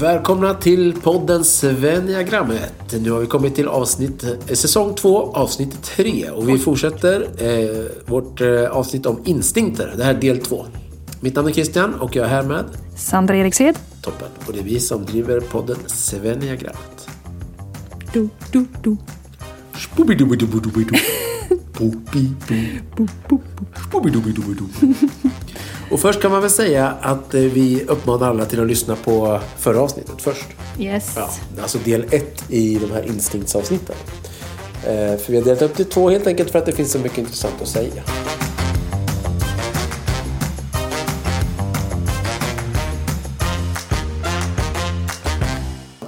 [0.00, 2.94] Välkomna till podden Svenniagrammet.
[3.00, 6.30] Nu har vi kommit till avsnitt, eh, säsong 2, avsnitt 3.
[6.30, 9.94] Och vi fortsätter eh, vårt eh, avsnitt om instinkter.
[9.96, 10.66] Det här är del 2.
[11.20, 12.64] Mitt namn är Christian och jag är här med
[12.96, 13.78] Sandra Erikshed.
[14.02, 14.28] Toppen.
[14.46, 17.08] Och det är vi som driver podden Svenniagrammet.
[18.12, 18.28] Du.
[25.90, 29.40] Och först kan man väl säga att eh, vi uppmanar alla till att lyssna på
[29.58, 30.46] förra avsnittet först.
[30.78, 31.12] Yes.
[31.16, 31.30] Ja,
[31.62, 33.96] alltså del ett i de här instinktsavsnitten.
[34.86, 36.92] Eh, För vi har delat upp det i två helt enkelt för att det finns
[36.92, 38.02] så mycket intressant att säga.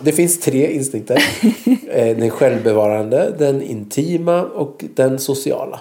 [0.04, 1.22] Det finns tre instinkter.
[1.94, 5.80] Eh, Den självbevarande, den intima och den sociala.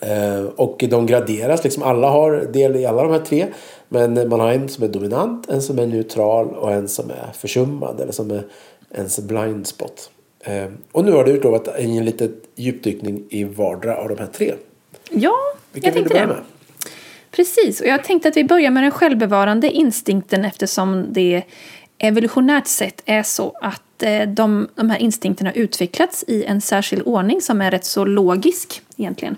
[0.00, 3.46] Eh, Och de graderas, liksom alla har del i alla de här tre.
[3.88, 7.32] Men man har en som är dominant, en som är neutral och en som är
[7.38, 8.42] försummad eller som är
[8.94, 10.10] ens blind spot.
[10.40, 14.54] Eh, Och nu har du utlovat en liten djupdykning i vardera av de här tre.
[15.10, 15.34] Ja,
[15.72, 16.26] Vilken jag tänkte det.
[16.26, 16.36] med?
[17.30, 21.42] Precis, och jag tänkte att vi börjar med den självbevarande instinkten eftersom det
[21.98, 27.40] evolutionärt sett är så att eh, de, de här instinkterna utvecklats i en särskild ordning
[27.40, 29.36] som är rätt så logisk egentligen.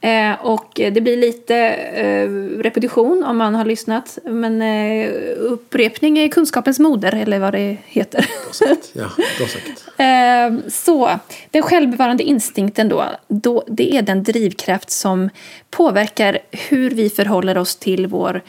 [0.00, 2.28] Eh, och det blir lite eh,
[2.62, 8.26] repetition om man har lyssnat, men eh, upprepning är kunskapens moder, eller vad det heter.
[8.52, 8.90] Sagt.
[8.92, 9.08] Ja,
[9.48, 9.84] sagt.
[9.98, 11.10] Eh, så,
[11.50, 15.30] den självbevarande instinkten då, då, det är den drivkraft som
[15.70, 18.42] påverkar hur vi förhåller oss till vår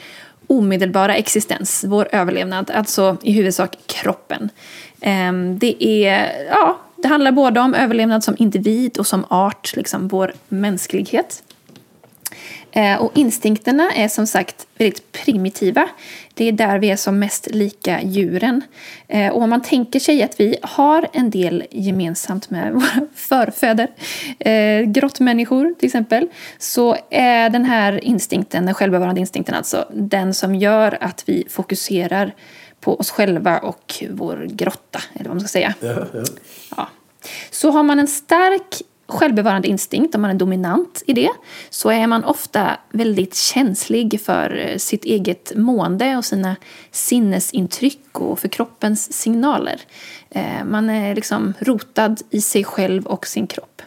[0.47, 4.49] omedelbara existens, vår överlevnad, alltså i huvudsak kroppen.
[5.01, 10.07] Eh, det, är, ja, det handlar både om överlevnad som individ och som art, liksom
[10.07, 11.43] vår mänsklighet.
[12.71, 15.89] Eh, och instinkterna är som sagt väldigt primitiva.
[16.33, 18.61] Det är där vi är som mest lika djuren.
[19.07, 23.87] Eh, och om man tänker sig att vi har en del gemensamt med våra förfäder,
[24.39, 26.27] eh, grottmänniskor till exempel,
[26.57, 32.33] så är den här instinkten, den självbevarande instinkten alltså, den som gör att vi fokuserar
[32.79, 35.73] på oss själva och vår grotta, eller vad man ska säga.
[35.79, 36.23] Ja, ja.
[36.77, 36.89] Ja.
[37.51, 41.29] Så har man en stark självbevarande instinkt, om man är dominant i det,
[41.69, 46.55] så är man ofta väldigt känslig för eh, sitt eget mående och sina
[46.91, 49.81] sinnesintryck och för kroppens signaler.
[50.29, 53.78] Eh, Man är liksom rotad i sig själv och sin kropp.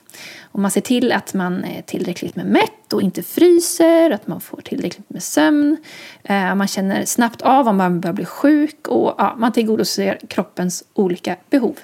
[0.55, 4.41] Om man ser till att man är tillräckligt med mätt och inte fryser, att man
[4.41, 5.77] får tillräckligt med sömn.
[6.25, 10.85] Eh, Man känner snabbt av om man börjar bli sjuk och ja, man tillgodoser kroppens
[10.95, 11.77] olika behov.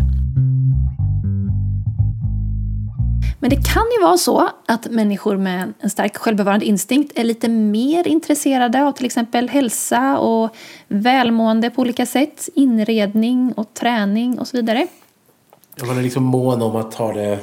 [3.41, 7.49] Men det kan ju vara så att människor med en stark självbevarande instinkt är lite
[7.49, 10.57] mer intresserade av till exempel hälsa och
[10.89, 14.87] välmående på olika sätt, inredning och träning och så vidare.
[15.77, 17.39] Ja, Man är liksom mån om att ha det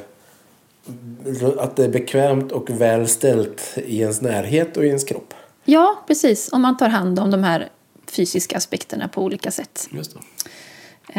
[1.57, 5.33] att det är bekvämt och välställt i ens närhet och i ens kropp.
[5.65, 6.49] Ja, precis.
[6.51, 7.69] Om man tar hand om de här
[8.11, 9.87] fysiska aspekterna på olika sätt.
[9.91, 10.19] Just det.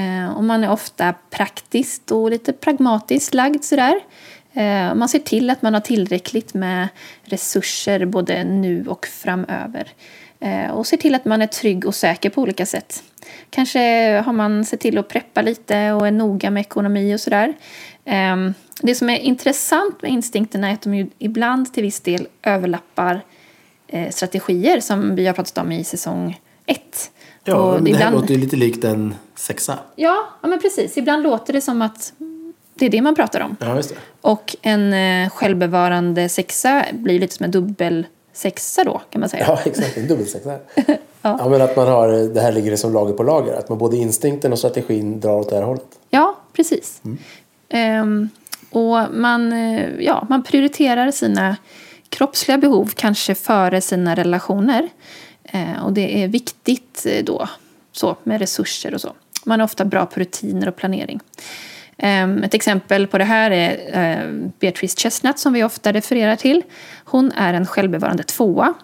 [0.01, 4.01] Eh, och man är ofta praktiskt och lite pragmatiskt lagd sådär.
[4.53, 6.89] Eh, man ser till att man har tillräckligt med
[7.25, 9.93] resurser både nu och framöver.
[10.41, 13.03] Eh, och ser till att man är trygg och säker på olika sätt.
[13.51, 13.79] Kanske
[14.25, 17.55] har man sett till att preppa lite och är noga med ekonomi och sådär.
[18.07, 18.37] Eh,
[18.83, 23.21] det som är intressant med instinkterna är att de ibland till viss del överlappar
[23.89, 27.11] eh, strategier som vi har pratat om i säsong ett.
[27.45, 29.79] Ja, Och men det här ibland- låter ju lite likt en sexa.
[29.97, 30.97] Ja, ja, men precis.
[30.97, 32.13] Ibland låter det som att
[32.75, 33.57] det är det man pratar om.
[33.61, 33.95] Ja, just det.
[34.21, 39.45] Och en eh, självbevarande sexa blir lite som en dubbel sexa då, kan man säga.
[39.49, 39.97] Ja, exakt.
[39.97, 40.59] En dubbelsexa.
[41.23, 41.49] ja.
[41.49, 43.55] men att man har, det här ligger det som lager på lager.
[43.55, 45.87] Att man både instinkten och strategin drar åt det här hållet.
[46.11, 47.01] Ja, precis.
[47.05, 47.19] Ehm,
[48.77, 51.57] och man, eh, ja, man prioriterar sina
[52.09, 54.89] kroppsliga behov kanske före sina relationer.
[55.45, 57.49] Eh, och det är viktigt eh, då,
[57.93, 59.13] så, med resurser och så.
[59.45, 61.21] Man är ofta bra på rutiner och planering.
[61.99, 64.31] Ehm, Ett exempel på det här är
[64.61, 66.63] Beatrice Chestnut som vi ofta refererar till.
[67.05, 68.75] Hon är en självbevarande tvåa.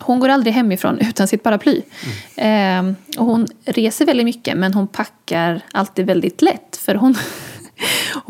[0.00, 1.82] Hon går aldrig hemifrån utan sitt paraply.
[2.36, 7.14] Ehm, och hon reser väldigt mycket men hon packar alltid väldigt lätt för hon,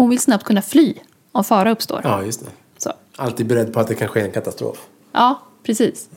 [0.01, 0.95] hon vill snabbt kunna fly
[1.33, 2.01] om fara uppstår.
[2.05, 2.51] Ja, just det.
[2.79, 2.93] Så.
[3.17, 4.87] Alltid beredd på att det kan ske en katastrof.
[5.13, 6.09] Ja, precis.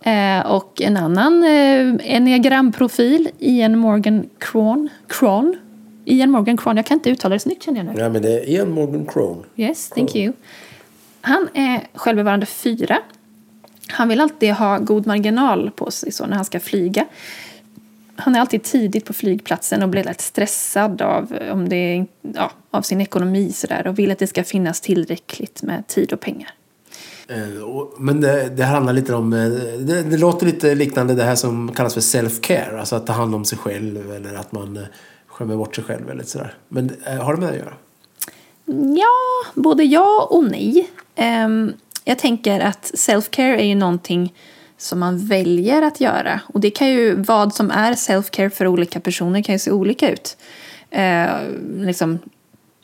[0.00, 4.88] Eh, och en annan eh, enneagramprofil, Ian Morgan Cron.
[5.08, 5.56] Cron.
[6.04, 8.00] Ian Morgan Cron, jag kan inte uttala det snyggt känner jag nu.
[8.00, 9.42] Ja, men det är Ian Morgan Crone.
[9.56, 10.32] Yes, thank you.
[11.20, 12.98] Han är självbevarande fyra.
[13.88, 17.06] Han vill alltid ha god marginal på sig så när han ska flyga.
[18.16, 22.82] Han är alltid tidigt på flygplatsen och blir lätt stressad av, om det ja, av
[22.82, 26.50] sin ekonomi sådär, och vill att det ska finnas tillräckligt med tid och pengar.
[27.28, 31.34] Eh, Men det, det handlar lite om, eh, det, det låter lite liknande det här
[31.34, 32.78] som kallas för self-care.
[32.78, 34.82] Alltså att ta hand om sig själv eller att man eh,
[35.26, 36.54] skämmer bort sig själv eller sådär.
[36.68, 37.74] Men eh, har det med det att göra?
[38.96, 40.90] Ja, både ja och nej.
[41.14, 41.72] Ehm,
[42.04, 44.34] jag tänker att self-care är ju någonting
[44.78, 46.40] som man väljer att göra.
[46.46, 50.12] Och det kan ju, vad som är self-care för olika personer kan ju se olika
[50.12, 50.36] ut.
[50.90, 51.30] Eh,
[51.78, 52.18] liksom,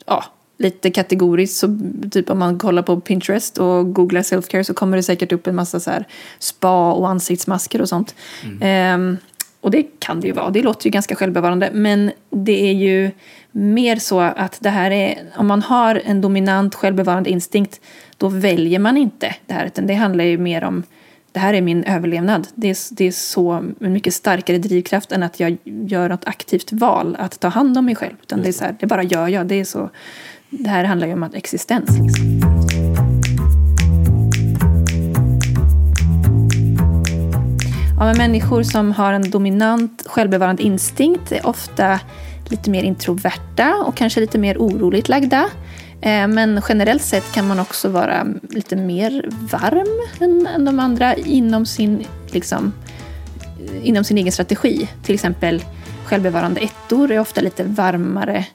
[0.05, 0.23] ja,
[0.57, 1.79] lite kategoriskt, så
[2.11, 5.55] typ om man kollar på Pinterest och googlar self-care så kommer det säkert upp en
[5.55, 6.07] massa så här
[6.39, 8.15] spa och ansiktsmasker och sånt.
[8.61, 9.17] Ehm,
[9.61, 11.69] och det kan det ju vara, det låter ju ganska självbevarande.
[11.73, 13.11] Men det är ju
[13.51, 17.81] mer så att det här är, om man har en dominant självbevarande instinkt
[18.17, 19.65] då väljer man inte det här.
[19.65, 20.83] Utan det handlar ju mer om,
[21.31, 22.47] det här är min överlevnad.
[22.55, 26.71] Det är, det är så en mycket starkare drivkraft än att jag gör något aktivt
[26.71, 28.15] val att ta hand om mig själv.
[28.21, 29.47] Utan det är så här, det bara gör jag.
[29.47, 29.89] Det, är så,
[30.49, 31.89] det här handlar ju om att existens.
[31.99, 32.39] Liksom.
[37.99, 41.99] Ja, men människor som har en dominant självbevarande instinkt är ofta
[42.49, 45.49] lite mer introverta och kanske lite mer oroligt lagda.
[46.01, 49.87] Eh, Men generellt sett kan man också vara lite mer varm
[50.19, 52.73] än, än de andra inom sin, liksom,
[53.65, 54.89] eh, inom sin egen strategi.
[55.03, 55.63] Till exempel
[56.05, 58.45] självbevarande ettor är ofta lite varmare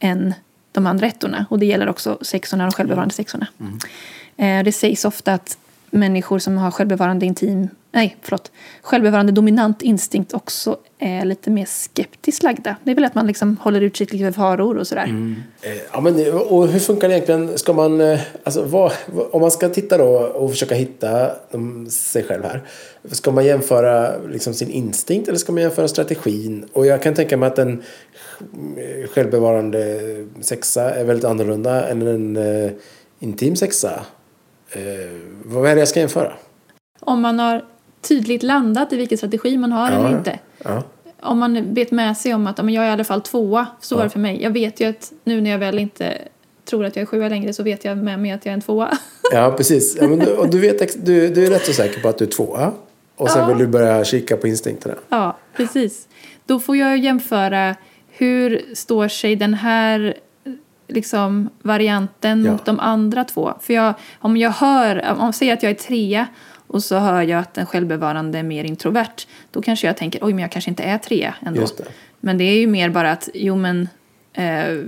[0.00, 0.34] än
[0.72, 1.46] de andra ettorna.
[1.50, 3.46] Och det gäller också sexorna och de självbevarande sexorna.
[4.36, 5.58] Eh, Det sägs ofta att
[5.90, 8.52] människor som har självbevarande intim, nej, förlåt,
[8.82, 12.76] självbevarande dominant instinkt också är lite mer skeptiskt lagda.
[12.84, 15.34] Det är väl att man liksom håller utkik för faror och sådär.
[15.62, 17.58] Eh, Ja, men, och hur funkar det egentligen?
[17.58, 18.92] Ska man, eh, alltså, vad,
[19.30, 21.30] om man ska titta då och försöka hitta
[21.88, 22.62] sig själv här.
[23.10, 26.68] Ska man jämföra liksom, sin instinkt eller ska man jämföra strategin?
[26.72, 27.82] Och jag kan tänka mig att en
[29.14, 30.00] självbevarande
[30.40, 32.70] sexa är väldigt annorlunda än en eh,
[33.18, 34.00] intim sexa.
[35.44, 36.32] Vad är det jag ska jämföra?
[37.00, 37.64] Om man har
[38.08, 39.98] tydligt landat i vilken strategi man har Ja.
[39.98, 40.38] eller inte.
[40.64, 40.82] Ja.
[41.20, 44.02] Om man vet med sig om att jag är i alla fall tvåa, så var
[44.02, 44.04] Ja.
[44.04, 44.42] det för mig.
[44.42, 46.18] Jag vet ju att nu när jag väl inte
[46.64, 48.60] tror att jag är sjua längre så vet jag med mig att jag är en
[48.60, 48.98] tvåa.
[49.32, 49.96] Ja, precis.
[50.00, 52.28] Ja, du, och du, vet, du, du är rätt så säker på att du är
[52.28, 52.72] tvåa.
[53.16, 53.46] Och sen Ja.
[53.48, 54.94] vill du börja kika på instinkterna.
[55.08, 56.08] Ja, precis.
[56.46, 57.74] Då får jag jämföra
[58.08, 60.14] hur står sig den här
[60.88, 62.52] liksom, varianten Ja.
[62.52, 63.52] mot de andra två.
[63.60, 66.26] För jag, om jag hör, om jag säger att jag är trea
[66.70, 69.26] och så hör jag att den självbevarande är mer introvert.
[69.50, 71.60] Då kanske jag tänker, oj men jag kanske inte är trea ändå.
[71.60, 71.84] Det.
[72.20, 73.88] Men det är ju mer bara att, jo men
[74.32, 74.78] eh,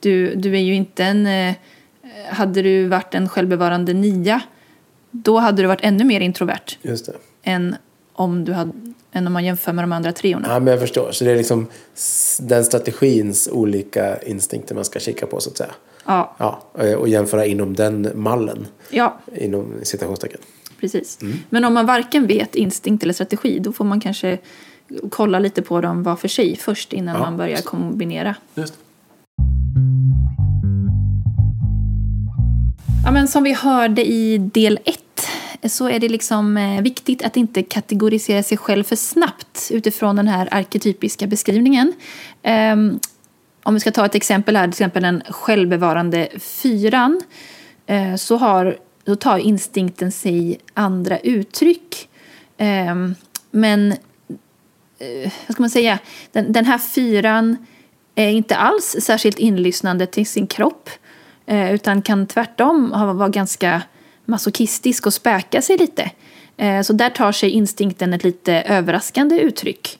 [0.00, 1.54] du, du är ju inte en, eh,
[2.28, 4.40] hade du varit en självbevarande nia
[5.10, 7.12] då hade du varit ännu mer introvert Just det.
[7.42, 7.76] än
[8.12, 8.72] om, du hade,
[9.12, 10.48] än om man jämför med de andra treorna.
[10.50, 11.12] Ja, men jag förstår.
[11.12, 11.66] Så det är liksom
[12.40, 15.70] den strategins olika instinkter man ska kika på så att säga.
[16.06, 18.66] Ja, Ja, eh, och jämföra inom den mallen.
[18.90, 20.40] ja Inom citationstecken.
[20.80, 21.18] Precis.
[21.22, 21.38] Mm.
[21.50, 24.38] Men om man varken vet instinkt eller strategi då får man kanske
[25.10, 27.20] kolla lite på dem var för sig först innan Ja.
[27.20, 28.34] man börjar kombinera.
[28.54, 28.74] Just.
[33.04, 34.98] Ja, men som vi hörde i del 1
[35.72, 40.28] så är det liksom eh, viktigt att inte kategorisera sig själv för snabbt utifrån den
[40.28, 41.92] här arketypiska beskrivningen.
[42.42, 43.00] Ehm,
[43.62, 47.20] om vi ska ta ett exempel här, till exempel den självbevarande fyran
[47.86, 52.08] eh, så, har, då tar instinkten sig andra uttryck.
[52.56, 53.14] Ehm,
[53.50, 53.92] men
[54.98, 55.98] eh, vad ska man säga,
[56.32, 57.56] den, den här fyran
[58.14, 60.90] är inte alls särskilt inlyssnande till sin kropp
[61.46, 63.82] eh, utan kan tvärtom vara ganska
[64.24, 66.10] masochistisk och späka sig lite.
[66.56, 69.99] Eh, så där tar sig instinkten ett lite överraskande uttryck.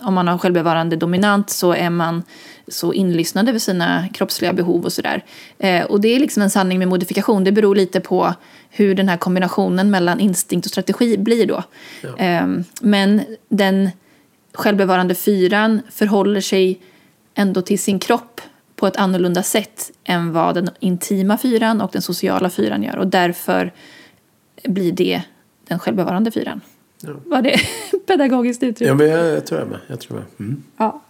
[0.00, 2.22] Om man har självbevarande dominant så är man
[2.68, 5.24] så inlyssnande över sina kroppsliga behov och sådär.
[5.58, 7.44] Eh, och det är liksom en sanning med modifikation.
[7.44, 8.34] Det beror lite på
[8.70, 11.62] hur den här kombinationen mellan instinkt och strategi blir då.
[12.18, 12.46] Eh,
[12.80, 13.90] men den
[14.54, 16.80] självbevarande fyran förhåller sig
[17.34, 18.40] ändå till sin kropp
[18.76, 22.96] på ett annorlunda sätt än vad den intima fyran och den sociala fyran gör.
[22.96, 23.72] Och därför
[24.64, 25.22] blir det
[25.68, 26.60] den självbevarande fyran.
[27.02, 27.12] Ja.
[27.24, 27.60] Var det
[28.06, 28.88] pedagogiskt uttryck?
[28.88, 29.78] Ja, men jag, jag tror jag med.
[29.86, 30.24] Jag tror med.
[30.38, 30.62] Mm.
[30.76, 31.00] Ja.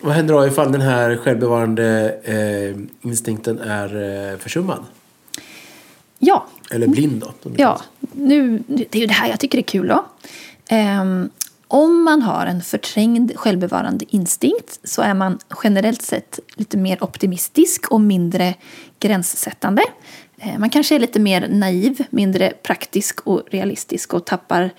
[0.00, 3.84] Vad händer då ifall den här självbevarande eh, instinkten är
[4.32, 4.84] eh, försummad?
[6.18, 7.50] Ja, Eller blind då?
[7.56, 7.80] ja.
[8.12, 10.04] Nu, det är ju det här jag tycker är kul då.
[10.68, 11.30] Ehm,
[11.68, 17.92] om man har en förträngd självbevarande instinkt så är man generellt sett lite mer optimistisk
[17.92, 18.54] och mindre
[19.00, 19.82] gränssättande.
[20.40, 24.70] Eh, man kanske är lite mer naiv, mindre praktisk och realistisk och tappar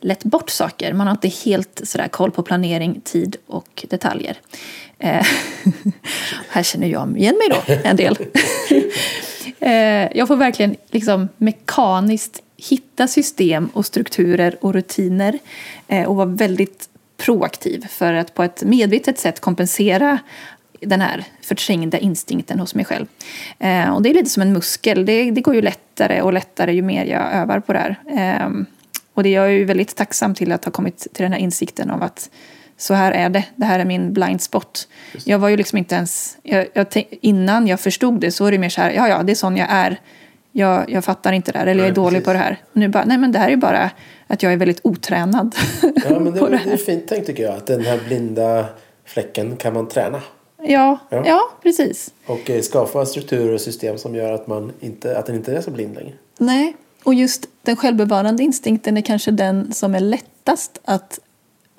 [0.00, 0.92] lätt bort saker.
[0.92, 4.36] Man har inte helt sådär koll på planering, tid och detaljer.
[4.98, 5.26] Eh,
[6.48, 8.16] här känner jag igen mig då en del.
[9.60, 15.38] eh, jag får verkligen liksom mekaniskt hitta system och strukturer och rutiner
[15.88, 20.18] eh, och vara väldigt proaktiv för att på ett medvetet sätt kompensera
[20.80, 23.06] den här förträngda instinkten hos mig själv.
[23.58, 25.06] Eh, och det är lite som en muskel.
[25.06, 27.96] Det, det, går ju lättare och lättare ju mer jag övar på det här.
[28.18, 28.50] Eh,
[29.14, 31.90] och det är jag ju väldigt tacksam till att ha kommit till den här insikten
[31.90, 32.30] av att
[32.76, 34.88] så här är det, det här är min blind spot.
[35.24, 38.58] Jag var ju liksom inte ens, jag, jag, innan jag förstod det så var det
[38.58, 40.00] mer så här, ja ja, det är sån jag är.
[40.52, 42.24] Jag, jag fattar inte det här, eller jag är nej, dålig precis.
[42.24, 42.56] på det här.
[42.70, 43.90] Och nu bara, nej men det här är bara
[44.26, 45.54] att jag är väldigt otränad.
[45.82, 48.66] Ja, men det, det, det är fint tänkt tycker jag, att den här blinda
[49.04, 50.22] fläcken kan man träna.
[50.62, 51.22] Ja, ja.
[51.26, 52.14] ja precis.
[52.26, 55.60] Och eh, skapa strukturer och system som gör att, man inte, att den inte är
[55.60, 56.12] så blind längre.
[56.38, 61.18] Nej, och just den självbevarande instinkten är kanske den som är lättast att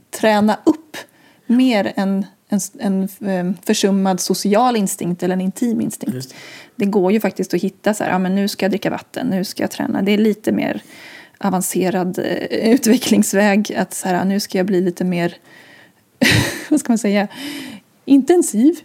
[0.09, 0.97] träna upp
[1.45, 6.29] mer än en, en, eh, försummad social instinkt eller en intim instinkt.
[6.29, 6.35] Det.
[6.75, 6.85] det.
[6.85, 9.43] går ju faktiskt att hitta så här, ja, men nu ska jag dricka vatten, nu
[9.43, 10.01] ska jag träna.
[10.01, 10.81] Det är lite mer
[11.37, 13.73] avancerad eh, utvecklingsväg.
[13.77, 15.35] Att så här, nu ska jag bli lite mer,
[16.69, 17.27] vad ska man säga,
[18.09, 18.79] intensiv.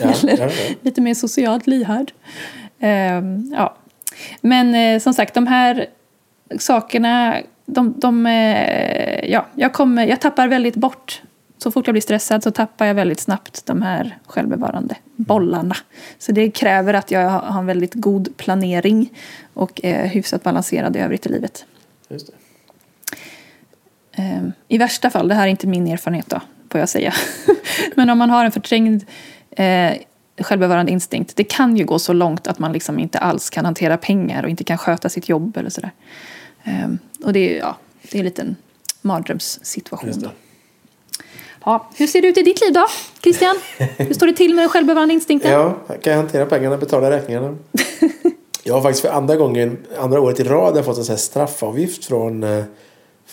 [0.00, 0.74] Ja, eller ja, ja.
[0.82, 2.12] lite mer socialt lyhörd.
[2.78, 3.22] Eh,
[3.52, 3.76] ja.
[4.40, 5.86] Men eh, som sagt, de här
[6.58, 11.22] sakerna, de, de eh, ja, jag, kommer, jag tappar väldigt bort
[11.62, 15.76] så fort jag blir stressad så tappar jag väldigt snabbt de här självbevarande bollarna.
[16.18, 19.10] Så det kräver att jag har en väldigt god planering
[19.54, 21.64] och är hyfsat balanserad i övrigt i livet.
[24.12, 27.14] Ehm, I värsta fall, det här är inte min erfarenhet då, får jag säga.
[27.94, 29.04] Men om man har en förträngd
[29.50, 29.92] eh,
[30.40, 33.96] självbevarande instinkt, det kan ju gå så långt att man liksom inte alls kan hantera
[33.96, 35.90] pengar och inte kan sköta sitt jobb eller sådär.
[36.64, 38.56] Um, och det är, ja, det är en liten
[39.00, 40.28] mardrömssituation.
[41.64, 42.86] Ja, hur ser det ut i ditt liv då,
[43.22, 43.56] Christian?
[43.96, 45.52] Hur står det till med den självbevarande instinkten?
[45.52, 47.56] Ja, jag kan hantera pengarna, betala räkningarna.
[48.62, 52.42] jag har faktiskt för andra gången, andra året i rad fått en sån straffavgift från,
[52.42, 52.64] eh,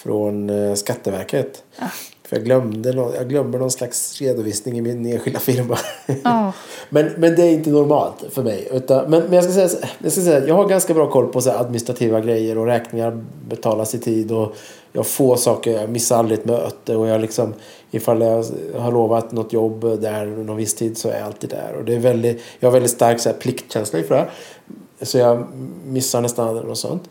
[0.04, 1.64] från eh, Skatteverket.
[1.80, 1.86] Ah.
[2.28, 5.78] För jag glömde någon, jag glömmer någon slags redovisning i min enskilda firma.
[6.26, 6.50] Oh.
[6.90, 8.68] men, men det är inte normalt för mig.
[8.72, 11.42] Utan, men, men jag ska säga, jag ska säga jag har ganska bra koll på
[11.42, 14.32] så administrativa grejer och räkningar betalas i tid.
[14.32, 14.56] Och
[14.92, 16.96] jag får saker, jag missar aldrig ett möte.
[16.96, 17.54] Och jag liksom,
[17.92, 21.76] ifall jag har lovat något jobb där någon viss tid så är jag alltid där.
[21.78, 25.06] Och det är väldigt, jag har väldigt stark så här, pliktkänsla för det.
[25.06, 25.48] Så jag
[25.86, 27.10] missar nästan aldrig något sånt.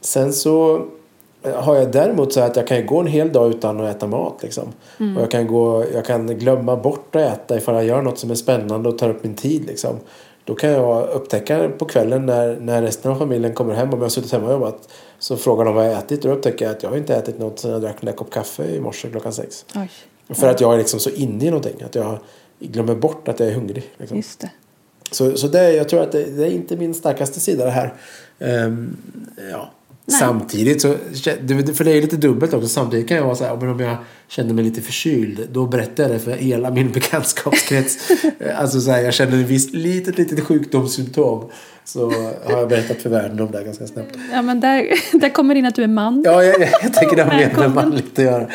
[0.00, 0.86] Sen så
[1.42, 4.42] har jag däremot så att jag kan gå en hel dag utan att äta mat.
[4.42, 4.68] Liksom.
[5.00, 5.16] Mm.
[5.16, 8.30] Och jag kan, gå, jag kan glömma bort att äta ifall jag gör något som
[8.30, 9.66] är spännande och tar upp min tid.
[9.66, 9.96] Liksom.
[10.44, 14.04] Då kan jag upptäcka på kvällen när, när resten av familjen kommer hem om jag
[14.04, 14.88] har suttit hemma och jobbat.
[15.18, 17.58] Så frågar de vad jag ätit och då upptäcker jag att jag inte ätit något
[17.58, 19.64] sedan jag drack en kopp kaffe i morse klockan sex.
[19.74, 19.90] Oj.
[20.28, 21.82] För att jag är liksom så inne i någonting.
[21.82, 22.18] Att jag
[22.58, 23.92] glömmer bort att jag är hungrig.
[23.98, 24.16] Liksom.
[24.16, 24.50] Just det.
[25.10, 27.94] Så, så det, jag tror att det, det, är inte min starkaste sida det här.
[28.38, 28.96] Um,
[29.50, 29.70] ja.
[30.04, 30.18] Nej.
[30.18, 30.94] Samtidigt så,
[31.74, 32.68] för det är lite dubbelt också.
[32.68, 33.96] Samtidigt kan jag vara så här, om jag
[34.32, 35.48] känner mig lite förkyld.
[35.52, 37.98] Då berättar jag det för hela min bekantskapskrets.
[38.56, 41.50] alltså så här, jag känner en viss litet, litet sjukdomssymptom.
[41.84, 42.10] Så
[42.44, 44.16] har jag berättat för världen om det ganska snabbt.
[44.32, 44.88] Ja men där,
[45.20, 46.22] där kommer in att du är man.
[46.24, 48.46] Ja, jag, jag, jag tänker det har mer med manligt att göra.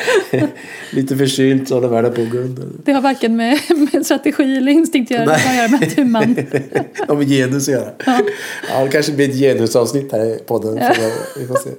[0.92, 2.66] lite förkyld så håller världen på under.
[2.84, 3.60] Det har varken med,
[3.94, 5.26] med strategi eller instinkt att göra.
[5.26, 6.34] Det har att göra med att du är man.
[6.34, 7.90] det har med genus att göra.
[8.06, 8.20] Ja.
[8.70, 10.78] ja, det kanske blir ett genusavsnitt här i podden.
[10.78, 10.94] Ja.
[11.40, 11.70] Vi får se.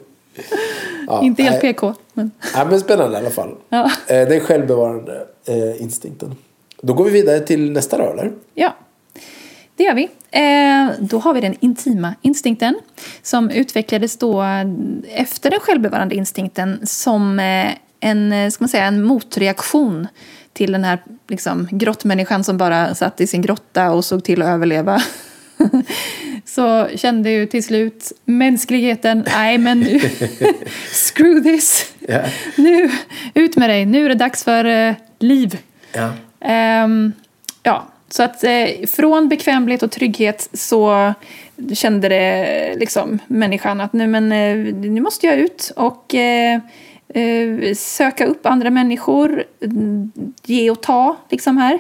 [1.07, 1.95] Ja, Inte helt PK.
[2.13, 2.31] Men...
[2.55, 3.55] Ja, men spännande i alla fall.
[3.69, 3.91] Ja.
[4.07, 6.37] Eh, den självbevarande eh, instinkten.
[6.83, 8.33] Då går vi vidare till nästa då, eller?
[8.55, 8.77] Ja,
[9.77, 10.09] det gör vi.
[10.31, 12.75] Eh, då har vi den intima instinkten
[13.23, 14.45] som utvecklades då
[15.09, 17.39] efter den självbevarande instinkten som
[18.01, 20.07] en, ska man säga, en motreaktion
[20.53, 24.49] till den här liksom, grottmänniskan som bara satt i sin grotta och såg till att
[24.49, 25.03] överleva.
[26.45, 30.01] så kände ju till slut mänskligheten, nej men nu,
[30.93, 31.93] screw this.
[32.09, 32.31] Yeah.
[32.57, 32.91] Nu,
[33.35, 35.59] ut med dig, nu är det dags för uh, liv.
[35.95, 36.85] Yeah.
[36.85, 37.13] Um,
[37.63, 41.15] ja, så att uh, från bekvämlighet och trygghet så
[41.73, 46.15] kände det liksom människan att nu, men, uh, nu måste jag ut och
[47.15, 49.45] eh, söka upp andra människor,
[50.45, 51.79] ge och ta liksom här.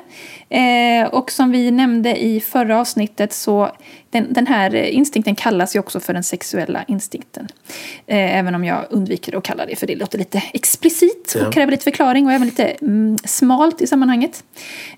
[0.48, 3.70] Eh, och som vi nämnde i förra avsnittet så
[4.10, 7.48] den, den här instinkten kallas ju också för den sexuella instinkten.
[8.06, 11.50] Eh, även om jag undviker att kalla det för det låter lite explicit och ja.
[11.52, 14.44] kräver lite förklaring och även lite mm, smalt i sammanhanget.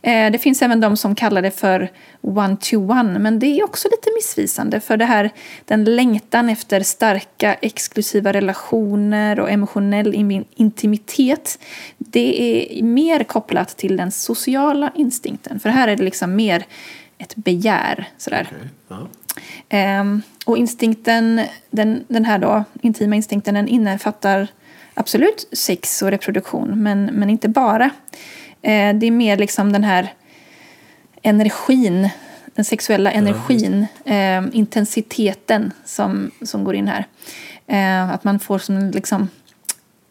[0.03, 1.91] Eh, det finns även de som kallar det för
[2.21, 5.31] one-to-one men det är också lite missvisande för det här
[5.65, 11.59] den längtan efter starka exklusiva relationer och emotionell in- intimitet,
[11.99, 15.61] det är mer kopplat till den sociala instinkten.
[15.61, 16.65] För här är det liksom mer
[17.21, 18.09] ett begär.
[18.19, 18.49] Sådär.
[18.89, 19.09] Ja.
[19.69, 24.49] Ehm, och instinkten, den, den här då, intima instinkten, den innefattar
[24.95, 27.85] absolut sex och reproduktion, men, men inte bara.
[28.63, 30.15] Eh, det är mer liksom den här
[31.23, 32.09] energin,
[32.55, 37.05] den sexuella energin, eh, intensiteten som, som går in här.
[38.13, 39.29] Att man får som liksom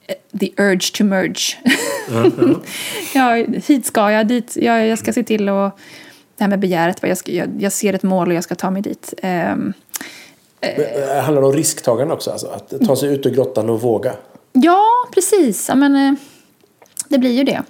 [0.08, 1.58] eh, the urge to merge.
[2.12, 2.60] Ja, ja.
[3.38, 5.80] ja, hit ska jag, dit, jag, jag ska se till att
[6.40, 8.56] det här med begäret, vad jag, ska, jag, jag ser ett mål och jag ska
[8.56, 9.14] ta mig dit.
[9.22, 9.74] Ehm,
[10.62, 10.72] Men,
[11.18, 12.32] eh, Handlar det om risktagande också?
[12.32, 14.14] Alltså, att ta sig ut ur grottan och våga?
[14.52, 15.70] ja, precis.
[15.70, 16.14] Ja, men, eh,
[17.10, 17.64] det blir ju det.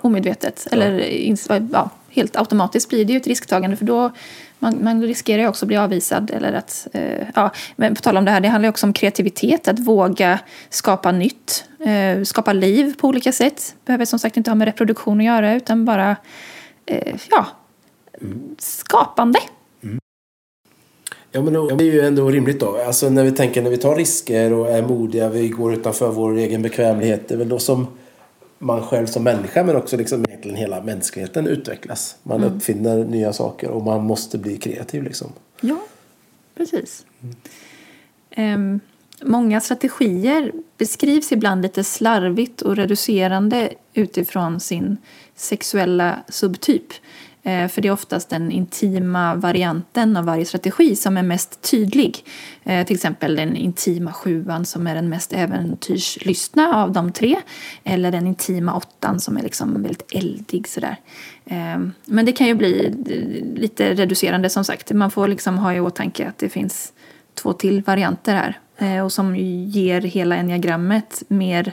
[0.00, 0.66] Omedvetet.
[0.70, 3.76] Eller ins- ja, helt automatiskt blir det ju ett risktagande.
[3.76, 4.10] För då
[4.58, 6.30] man, man riskerar ju också att bli avvisad.
[6.30, 8.92] Eller att, eh, ja, men på tal om det här, det handlar ju också om
[8.92, 9.68] kreativitet.
[9.68, 10.38] Att våga
[10.70, 11.64] skapa nytt.
[11.86, 13.74] Eh, skapa liv på olika sätt.
[13.84, 15.54] Behöver som sagt inte ha med reproduktion att göra.
[15.54, 16.16] Utan bara
[16.86, 17.46] eh, ja,
[18.58, 19.38] skapande.
[21.36, 22.76] Ja, men det är ju ändå rimligt då.
[22.86, 26.36] Alltså när vi tänker när vi tar risker och är modiga, vi går utanför vår
[26.36, 27.28] egen bekvämlighet.
[27.28, 27.86] Det är väl då som
[28.58, 32.16] man själv som människa men också liksom egentligen hela mänskligheten utvecklas.
[32.22, 35.32] Man uppfinner nya saker och man måste bli kreativ liksom.
[35.60, 35.78] Ja,
[36.54, 37.06] precis.
[38.30, 38.80] Ehm,
[39.22, 44.96] många strategier beskrivs ibland lite slarvigt och reducerande utifrån sin
[45.34, 46.86] sexuella subtyp.
[47.44, 52.24] Eh, för det är oftast den intima varianten av varje strategi som är mest tydlig.
[52.64, 57.36] Eh, till exempel den intima sjuan som är den mest äventyrslystna av de tre.
[57.84, 60.68] Eller den intima åttan som är liksom väldigt eldig.
[60.68, 60.96] Sådär.
[61.46, 62.94] Eh, men det kan ju bli
[63.56, 64.92] lite reducerande som sagt.
[64.92, 66.92] Man får liksom ha i åtanke att det finns
[67.34, 68.58] två till varianter här.
[69.04, 71.72] Och som ger hela enneagrammet mer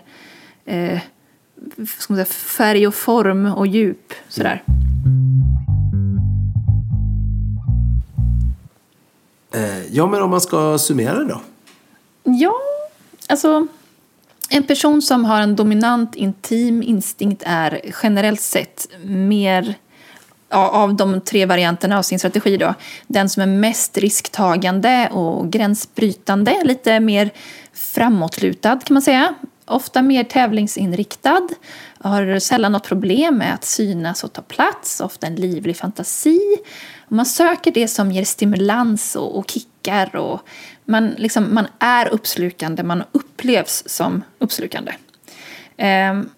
[0.65, 1.00] eh,
[1.98, 4.13] ska man säga, färg och form och djup.
[4.28, 4.63] Sådär.
[4.67, 4.90] Mm.
[9.54, 11.42] Eh, ja, men om man ska summera det då?
[12.24, 12.54] Ja,
[13.28, 13.68] alltså
[14.50, 19.76] en person som har en dominant intim instinkt är generellt sett mer
[20.50, 22.74] ja, av de tre varianterna av sin strategi då,
[23.08, 27.30] den som är mest risktagande och gränsbrytande, lite mer
[27.74, 29.36] framåtlutad kan man säga.
[29.66, 31.48] Ofta mer tävlingsinriktad,
[32.00, 36.40] har sällan något problem med att synas och ta plats, ofta en livlig fantasi.
[37.13, 40.39] Man söker det som ger stimulans och, och kickar och
[40.86, 44.91] man, liksom, man är uppslukande, man upplevs som uppslukande.
[45.78, 46.30] Ehm,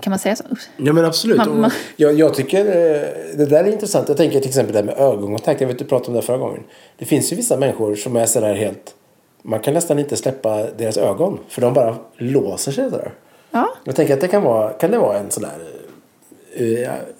[0.00, 0.44] kan man säga så?
[0.76, 1.36] Ja men absolut.
[1.38, 4.08] Man- man- Jag, jag tycker eh, det där är intressant.
[4.08, 5.60] Jag tänker till exempel det här med ögonkontakt.
[5.60, 6.62] Jag vet du pratade om det förra gången.
[6.98, 8.94] Det finns ju vissa människor som är sådär helt...
[9.42, 11.38] Man kan nästan inte släppa deras ögon.
[11.48, 13.12] För de bara låser sig sådär.
[13.50, 15.52] Ja, Jag tänker att det kan vara, kan det vara en sån där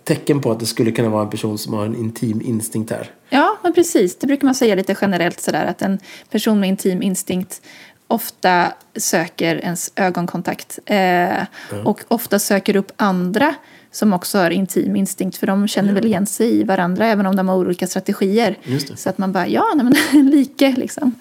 [0.04, 3.10] tecken på att det skulle kunna vara en person som har en intim instinkt här.
[3.28, 4.18] Ja, men precis.
[4.18, 5.98] Det brukar man säga lite generellt sådär att en
[6.30, 7.62] person med intim instinkt
[8.06, 11.44] ofta söker ens ögonkontakt eh,
[11.84, 13.54] och ofta söker upp andra
[13.90, 17.36] som också har intim instinkt för de känner väl igen sig i varandra även om
[17.36, 18.58] de har olika strategier.
[18.96, 21.14] Så att man bara, ja, nej, men like liksom.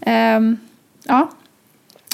[0.00, 0.56] Ehm,
[1.04, 1.30] ja,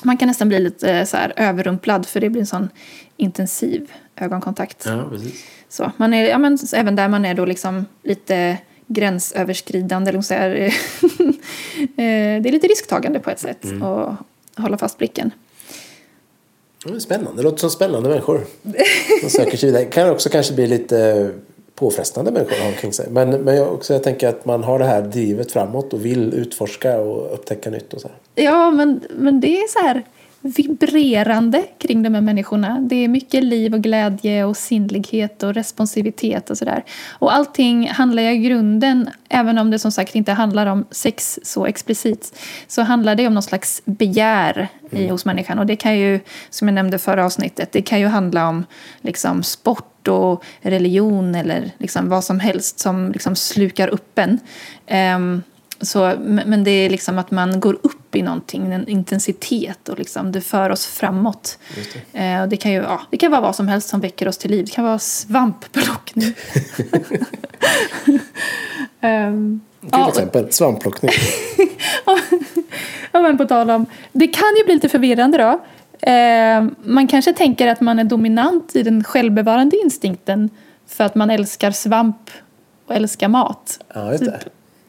[0.02, 2.68] man kan nästan bli lite eh, så här överrumplad för det blir en sån
[3.16, 4.87] intensiv ögonkontakt.
[4.87, 5.44] Ja, precis.
[5.68, 10.09] Så, man är, ja, men, även där man är då liksom lite gränsöverskridande.
[10.09, 10.72] Eller så här, eh,
[11.96, 14.16] det är lite risktagande på ett sätt att
[14.62, 15.31] hålla fast blicken.
[16.85, 17.37] Det är spännande.
[17.37, 18.44] Det låter som spännande människor.
[19.20, 19.85] Som söker sig vidare.
[19.85, 21.31] Kan också kanske bli lite
[21.74, 23.11] påfrestande människor att ha omkring sig.
[23.11, 26.35] Men, men jag, också, jag tänker att man har det här drivet framåt och vill
[26.35, 28.44] utforska och upptäcka nytt och så här.
[28.44, 30.03] Ja, men, men det är så här
[30.44, 32.80] vibrerande kring de här människorna.
[32.80, 36.85] Det är mycket liv och glädje och sinnlighet och responsivitet och sådär.
[37.11, 41.38] Och allting handlar ju i grunden, även om det som sagt inte handlar om sex
[41.42, 45.59] så explicit, så handlar det om någon slags begär i, hos människan.
[45.59, 48.64] Och det kan ju, som jag nämnde förra avsnittet, det kan ju handla om
[49.00, 54.38] liksom sport och religion eller liksom vad som helst som liksom slukar upp en.
[54.87, 55.42] Ehm,
[55.80, 60.32] så, men det är liksom att man går upp i någonting, en intensitet och liksom
[60.32, 61.58] det för oss framåt.
[62.12, 64.38] Eh, och det, kan ju, ja, det kan vara vad som helst som väcker oss
[64.38, 64.64] till liv.
[64.64, 66.34] Det kan vara svampplockning.
[69.00, 69.60] um,
[69.90, 71.10] Till exempel svampplockning.
[73.12, 75.60] Ja, men på tal om, det kan ju bli lite förvirrande då.
[76.10, 80.50] Eh, man kanske tänker att man är dominant i den självbevarande instinkten
[80.87, 82.30] för att man älskar svamp
[82.87, 83.80] och älskar mat.
[83.94, 84.40] Ja, just det.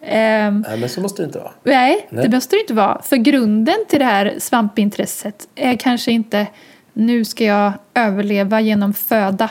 [0.06, 1.52] Ehm, Nej, men så måste det inte vara.
[1.64, 2.24] Nej, Nej.
[2.24, 3.02] det måste det inte vara.
[3.02, 6.48] För grunden till det här svampintresset är kanske inte
[6.94, 9.50] nu ska jag överleva genom föda.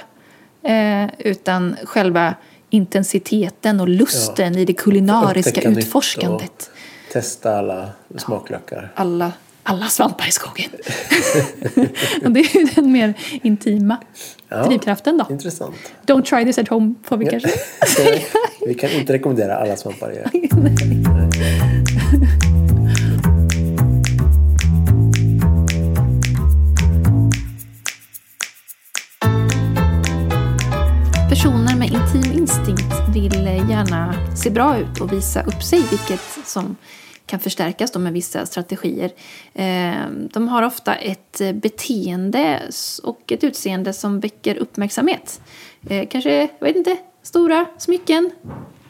[0.63, 2.35] Eh, utan själva
[2.71, 6.71] intensiteten och lusten i det kulinariska utforskandet.
[7.13, 8.93] Testa alla smaklökar.
[8.95, 9.33] Alla,
[9.67, 10.71] alla svampar i skogen.
[12.25, 13.97] och det är ju den mer intima
[14.49, 14.65] Ja.
[14.67, 15.27] drivkraften då.
[15.31, 15.75] Intressant.
[16.07, 17.49] Don't try this at home får vi kanske
[18.67, 20.13] Vi kan inte rekommendera alla svampar.
[20.33, 20.49] i.
[31.29, 36.77] Personer med intim instinkt vill gärna se bra ut och visa upp sig, vilket som
[37.27, 39.11] kan förstärkas då med vissa strategier.
[39.55, 42.63] Eh, De har ofta ett beteende
[43.03, 45.41] och ett utseende som väcker uppmärksamhet.
[45.91, 48.31] Eh, Kanske, jag vet inte, stora smycken,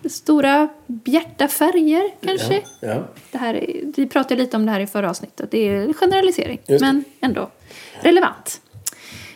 [0.09, 2.55] stora bjärta färger kanske.
[2.81, 2.89] Ja.
[2.89, 3.03] Ja.
[3.31, 5.51] Det här, är- vi pratade lite om det här i förra avsnittet.
[5.51, 7.51] Det är en generalisering, men ändå
[8.01, 8.61] relevant.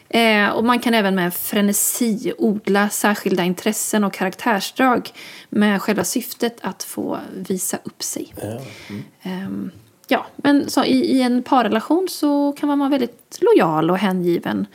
[0.08, 5.10] Eh, och man kan även med frenesi odla särskilda intressen och karaktärsdrag
[5.48, 8.34] med själva syftet att få visa upp sig.
[8.42, 8.60] Ja.
[9.22, 9.70] Ehm,
[10.08, 14.66] ja, men så i, i en parrelation så kan man vara väldigt lojal och hängiven.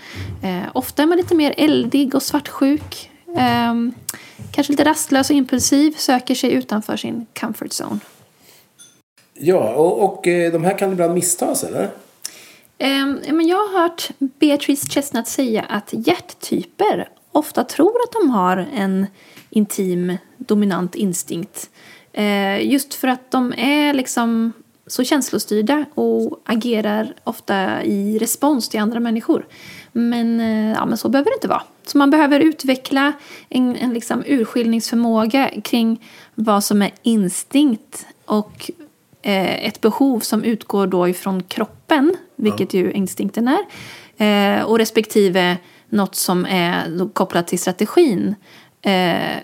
[0.44, 3.10] Eh, ofta är man lite mer eldig och svartsjuk.
[3.38, 3.94] Ehm,
[4.52, 8.00] kanske lite rastlös och impulsiv, söker sig utanför sin comfort zone.
[9.34, 11.90] Ja, och, och eh, de här kan ibland misstas, eller?
[12.84, 18.58] Ehm, men jag har hört Beatrice Chestnut säga att hjärttyper ofta tror att de har
[18.74, 19.08] en
[19.50, 21.70] intim, dominant instinkt.
[22.14, 24.54] Eh, just för att de är liksom
[24.88, 29.48] så känslostyrda och agerar ofta i respons till andra människor.
[29.92, 31.64] Men, eh, ja, men så behöver det inte vara.
[31.86, 33.14] Så man behöver utveckla
[33.50, 38.72] en, en liksom urskiljningsförmåga kring vad som är instinkt och
[39.24, 43.66] ett behov som utgår då ifrån kroppen, vilket ju instinkten är,
[44.18, 45.58] eh, och respektive
[45.90, 48.36] något som är kopplat till strategin
[48.82, 49.38] eh,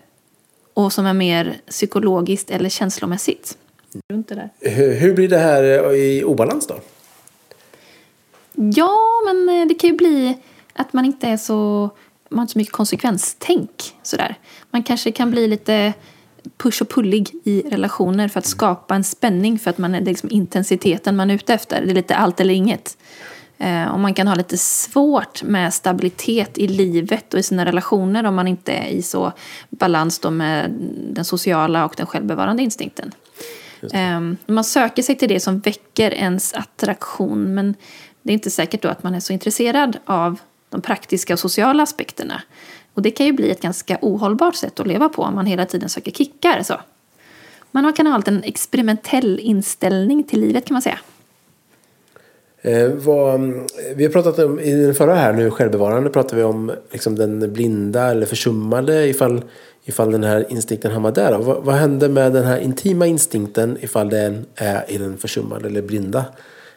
[0.74, 3.58] och som är mer psykologiskt eller känslomässigt.
[4.10, 4.50] Runt där.
[4.60, 6.76] Hur, blir det här eh, i obalans då?
[8.54, 10.38] Ja, men eh, det kan ju bli
[10.74, 11.90] att man inte är så,
[12.30, 14.36] man har inte så mycket konsekvenstänk sådär.
[14.72, 15.94] Man kanske kan bli lite
[16.58, 20.06] push och pullig i relationer för att skapa en spänning för att man är det
[20.06, 21.82] är liksom intensiteten man är ute efter.
[21.86, 22.98] Det är lite allt eller inget.
[23.58, 28.24] Eh, och man kan ha lite svårt med stabilitet i livet och i sina relationer
[28.24, 29.34] om man inte är i så
[29.70, 30.72] balans med
[31.14, 33.12] den sociala och den självbevarande instinkten.
[33.82, 37.76] Um, man söker sig till det som väcker ens attraktion men
[38.22, 41.84] det är inte säkert då att man är så intresserad av de praktiska och sociala
[41.84, 42.42] aspekterna.
[42.94, 45.66] Och det kan ju bli ett ganska ohållbart sätt att leva på om man hela
[45.66, 46.64] tiden söker kickar.
[46.64, 46.76] Så.
[47.72, 51.00] Man kan ha en experimentell inställning till livet kan man säga.
[52.62, 53.50] Eh, vad, eh,
[53.96, 57.54] vi har pratat om, i den förra här nu, självbevarande, pratade vi om liksom, den
[57.54, 59.42] blinda eller försummade ifall,
[59.86, 61.38] ifall den här instinkten hamnar där.
[61.38, 65.82] Vad, vad händer med den här intima instinkten ifall den är i den försummade eller
[65.82, 66.26] blinda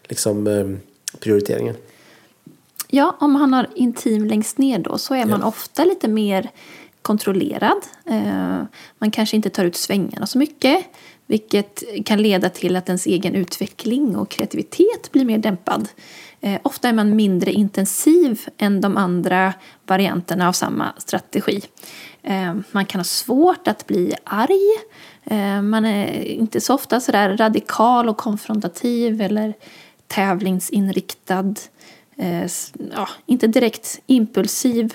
[0.02, 0.66] liksom, eh,
[1.20, 1.74] prioriteringen?
[2.94, 6.50] Ja, om han har intim längst ner då så är man ofta lite mer
[7.02, 7.78] kontrollerad.
[8.06, 8.62] Eh,
[8.98, 10.84] man kanske inte tar ut svängarna så mycket.
[11.26, 15.88] Vilket kan leda till att ens egen utveckling och kreativitet blir mer dämpad.
[16.40, 19.54] Eh, ofta är man mindre intensiv än de andra
[19.86, 21.62] varianterna av samma strategi.
[22.22, 24.82] Eh, man kan ha svårt att bli arg.
[25.62, 29.54] Man är inte så ofta sådär radikal och konfrontativ eller
[30.06, 31.54] tävlingsinriktad.
[32.16, 32.46] Eh,
[32.94, 34.94] ja, inte direkt impulsiv.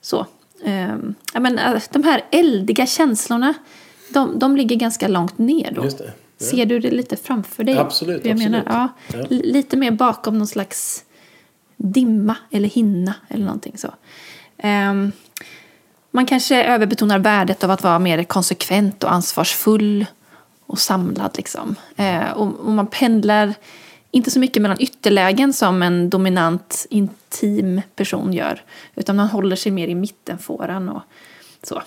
[0.00, 0.26] Så.
[0.64, 0.96] Eh,
[1.34, 3.54] ja, men, eh, de här eldiga känslorna,
[4.08, 5.84] de, de ligger ganska långt ner då.
[5.84, 6.12] Just det.
[6.38, 6.46] Ja.
[6.46, 7.78] Ser du det lite framför dig?
[7.78, 8.50] Absolut, jag absolut.
[8.52, 8.64] Menar?
[8.66, 9.26] Ja, Ja.
[9.28, 11.04] Lite mer bakom någon slags
[11.76, 13.94] dimma eller hinna eller någonting så.
[14.58, 15.12] Ehm,
[16.10, 20.06] man kanske överbetonar värdet av att vara mer konsekvent och ansvarsfull
[20.66, 21.30] och samlad.
[21.36, 21.76] Liksom.
[21.96, 23.54] Eh, och, och man pendlar
[24.10, 28.62] inte så mycket mellan ytterlägen som en dominant, intim person gör.
[28.94, 31.02] Utan man håller sig mer i mittenfåran och
[31.62, 31.82] så.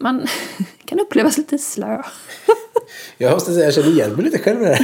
[0.00, 0.26] Man
[0.84, 2.02] kan upplevas lite slö.
[3.18, 4.78] Jag måste säga, jag känner igen mig lite själv här.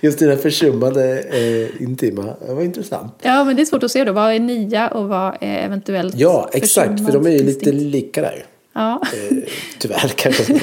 [0.00, 2.22] Just där försummade eh, intima.
[2.46, 3.14] Det var intressant.
[3.22, 4.12] Ja, men det är svårt att se då.
[4.12, 7.04] Vad är nia och vad är eventuellt Ja, exakt.
[7.04, 8.46] För de är ju lite lika där.
[8.72, 9.02] Ja.
[9.12, 9.36] Eh,
[9.78, 10.60] tyvärr kanske.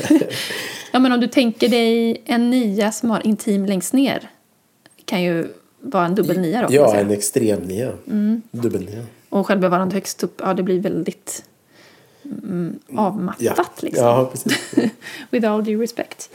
[0.91, 4.29] ja, men om du tänker dig en nia som har intim längst ner.
[5.11, 5.47] Kan ju
[5.79, 6.73] vara en dubbel nia då.
[6.73, 7.91] ja, en extrem nia.
[8.51, 9.05] Dubbelnia.
[9.29, 11.43] Och självbevarande högst upp, ja det blir väldigt
[12.23, 13.65] mm, avmattat Ja.
[13.79, 14.05] liksom.
[14.05, 14.73] ja, precis.
[15.29, 16.29] With all due respect.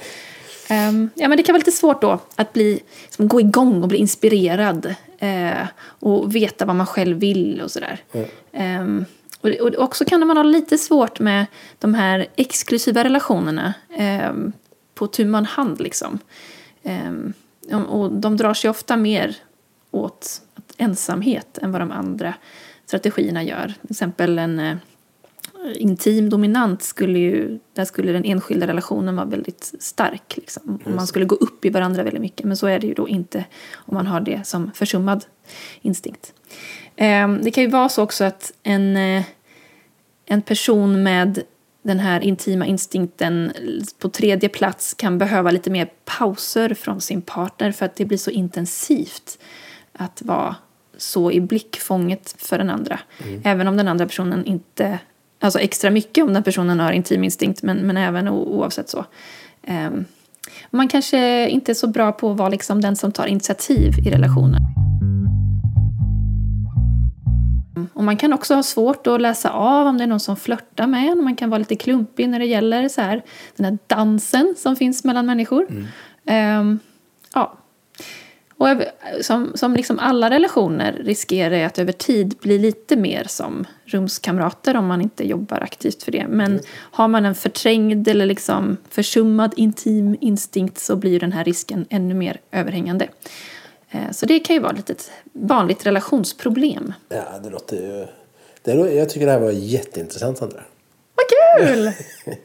[0.69, 3.89] Ehm, ja, men det kan vara lite svårt då att bli, liksom, gå igång och
[3.89, 8.01] bli inspirerad eh, och veta vad man själv vill och sådär.
[8.53, 9.05] Ehm,
[9.41, 11.47] och, och också kan man ha lite svårt med
[11.79, 14.53] de här exklusiva relationerna ehm,
[14.95, 16.19] på tu man hand liksom.
[16.83, 17.33] Ehm,
[17.73, 19.37] och de drar sig ofta mer
[19.91, 20.43] åt
[20.77, 22.35] ensamhet än vad de andra
[22.87, 23.75] strategierna gör.
[23.81, 24.77] Till exempel en eh,
[25.75, 30.37] intim dominant skulle ju, där skulle den enskilda relationen vara väldigt stark.
[30.37, 30.79] Liksom.
[30.85, 32.47] Och man skulle gå upp i varandra väldigt mycket.
[32.47, 35.25] Men så är det ju då inte om man har det som försummad
[35.81, 36.33] instinkt.
[36.97, 39.25] Eh, det kan ju vara så också att en, eh,
[40.27, 41.43] en person med
[41.87, 43.53] den här intima instinkten
[43.99, 48.19] på tredje plats kan behöva lite mer pauser från sin partner för att det blir
[48.19, 49.39] så intensivt
[49.93, 50.57] att vara
[50.97, 52.99] så i blickfånget för den andra.
[53.25, 53.41] Mm.
[53.45, 54.99] Även om den andra personen inte,
[55.41, 59.05] alltså extra mycket om den personen har intim instinkt men, men även oavsett så.
[59.69, 60.05] Um,
[60.71, 64.11] man kanske inte är så bra på att vara liksom den som tar initiativ i
[64.11, 64.86] relationen.
[68.07, 71.09] Man kan också ha svårt att läsa av om det är någon som flörtar med
[71.09, 71.25] en.
[71.25, 73.23] Man kan vara lite klumpig när det gäller så här,
[73.57, 75.67] den här dansen som finns mellan människor.
[76.27, 76.61] Mm.
[76.61, 76.79] Um,
[77.35, 77.59] ja.
[78.59, 78.69] Och
[79.21, 84.87] som, som liksom alla relationer riskerar att över tid bli lite mer som rumskamrater om
[84.87, 86.27] man inte jobbar aktivt för det.
[86.29, 86.65] Men mm.
[86.71, 92.15] har man en förträngd eller liksom försummad intim instinkt så blir den här risken ännu
[92.15, 93.09] mer överhängande.
[93.91, 96.93] Eh, så det kan ju vara ett litet vanligt relationsproblem.
[97.09, 98.07] Ja, det låter ju...
[98.63, 100.61] Det, jag tycker det här var jätteintressant, Sandra.
[101.15, 101.27] Vad
[101.67, 101.93] kul!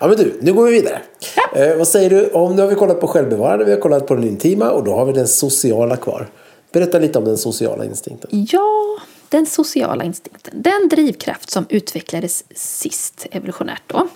[0.00, 1.02] ja, men du, nu går vi vidare.
[1.36, 1.60] Ja.
[1.60, 2.56] Eh, vad säger du om...
[2.56, 5.04] Nu har vi kollat på självbevarande, vi har kollat på den intima och då har
[5.04, 6.28] vi den sociala kvar.
[6.72, 8.30] Berätta lite om den sociala instinkten.
[8.52, 10.62] Ja, den sociala instinkten.
[10.62, 14.08] Den drivkraft som utvecklades sist evolutionärt då.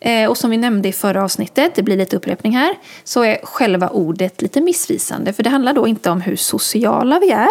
[0.00, 3.38] Eh, och som vi nämnde i förra avsnittet, det blir lite upprepning här, så är
[3.42, 5.32] själva ordet lite missvisande.
[5.32, 7.48] För det handlar då inte om hur sociala vi är,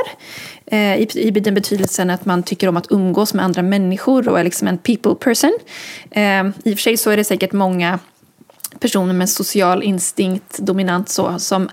[0.65, 4.43] eh, i, den betydelsen att man tycker om att umgås med andra människor och är
[4.43, 5.59] liksom en people person.
[6.11, 7.99] Eh, I och för sig så är det säkert många
[8.79, 11.69] personer med social instinkt, dominant så, som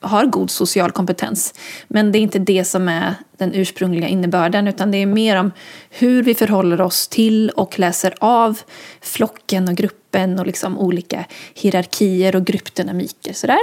[0.00, 1.54] har god social kompetens.
[1.88, 5.52] Men det är inte det som är den ursprungliga innebörden utan det är mer om
[5.90, 8.60] hur vi förhåller oss till och läser av
[9.00, 9.97] flocken och gruppen
[10.38, 13.32] och liksom olika hierarkier och gruppdynamiker.
[13.32, 13.58] Sådär.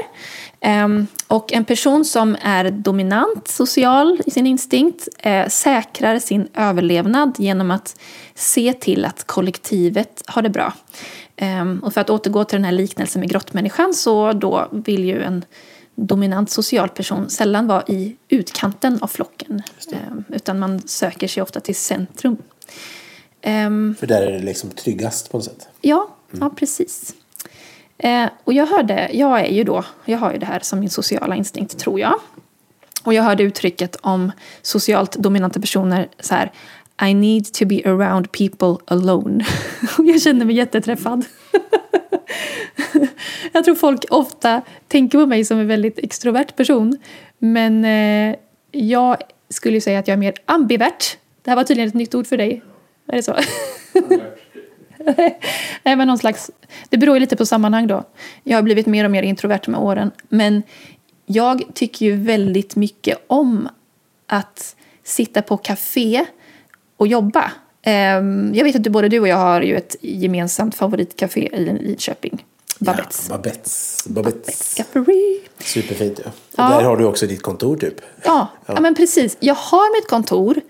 [0.83, 7.35] Um, och en person som är dominant social i sin instinkt eh, säkrar sin överlevnad
[7.37, 7.99] genom att
[8.35, 10.73] se till att kollektivet har det bra.
[11.41, 15.23] Um, och för att återgå till den här liknelsen med grottmänniskan så då vill ju
[15.23, 15.45] en
[15.95, 19.63] dominant social person sällan vara i utkanten av flocken.
[19.91, 22.37] Eh, utan man söker sig ofta till centrum.
[23.45, 25.67] Um, För där är det liksom tryggast på något sätt?
[25.81, 26.14] Ja.
[26.39, 27.15] Ja precis.
[27.97, 30.89] Eh, och jag hörde, jag är ju då, jag har ju det här som min
[30.89, 32.19] sociala instinkt tror jag.
[33.03, 36.51] Och jag hörde uttrycket om socialt dominanta personer så här
[37.09, 39.45] I need to be around people alone.
[39.97, 41.25] Och jag kände mig jätteträffad.
[43.51, 46.97] jag tror folk ofta tänker på mig som en väldigt extrovert person.
[47.37, 48.35] Men eh,
[48.71, 49.17] jag
[49.49, 51.17] skulle säga att jag är mer ambivert.
[51.41, 52.61] Det här var tydligen ett nytt ord för dig.
[53.07, 53.35] Är det så?
[55.83, 56.51] Nej, men någon slags,
[56.89, 58.03] det beror ju lite på sammanhang då.
[58.43, 60.11] Jag har blivit mer och mer introvert med åren.
[60.29, 60.63] Men
[61.25, 63.69] jag tycker ju väldigt mycket om
[64.27, 66.25] att sitta på café
[66.97, 67.51] och jobba.
[67.81, 72.45] Ehm, jag vet att både du och jag har ju ett gemensamt favoritcafé i Linköping.
[72.79, 73.27] Babettes.
[73.29, 74.03] Ja, Babettes.
[74.07, 74.73] Babettes.
[74.73, 75.39] Café.
[75.59, 76.31] Superfint ja.
[76.65, 78.01] Och där har du också ditt kontor typ.
[78.23, 78.73] Ja, ja.
[78.73, 79.37] ja, men precis.
[79.39, 80.61] Jag har mitt kontor.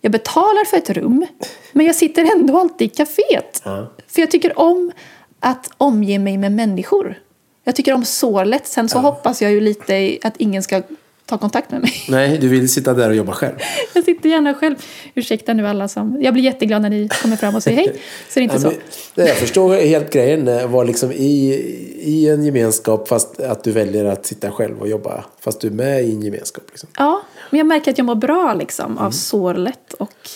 [0.00, 1.26] Jag betalar för ett rum.
[1.72, 3.62] Men jag sitter ändå alltid i kaféet.
[3.64, 3.92] Ja.
[4.06, 4.92] För jag tycker om
[5.40, 7.18] att omge mig med människor.
[7.64, 8.66] Jag tycker om sålet.
[8.66, 10.82] Sen så hoppas jag ju lite att ingen ska
[11.28, 11.92] ta kontakt med mig.
[12.08, 13.54] Nej, du vill sitta där och jobba själv.
[13.94, 14.76] Jag sitter gärna själv.
[15.14, 16.22] Ursäkta nu alla som...
[16.22, 17.92] Jag blir jätteglad när ni kommer fram och säger hej.
[18.28, 18.72] Så det är inte ja, så.
[19.14, 20.48] jag förstår helt grejen.
[20.48, 21.52] Eh, var liksom i,
[22.00, 25.24] i en gemenskap fast att du väljer att sitta själv och jobba.
[25.40, 26.64] Fast du är med i en gemenskap.
[26.68, 26.88] Liksom.
[26.96, 29.12] Ja, men jag märker att jag mår bra liksom, av mm.
[29.12, 29.92] sårlet.
[29.92, 30.28] Och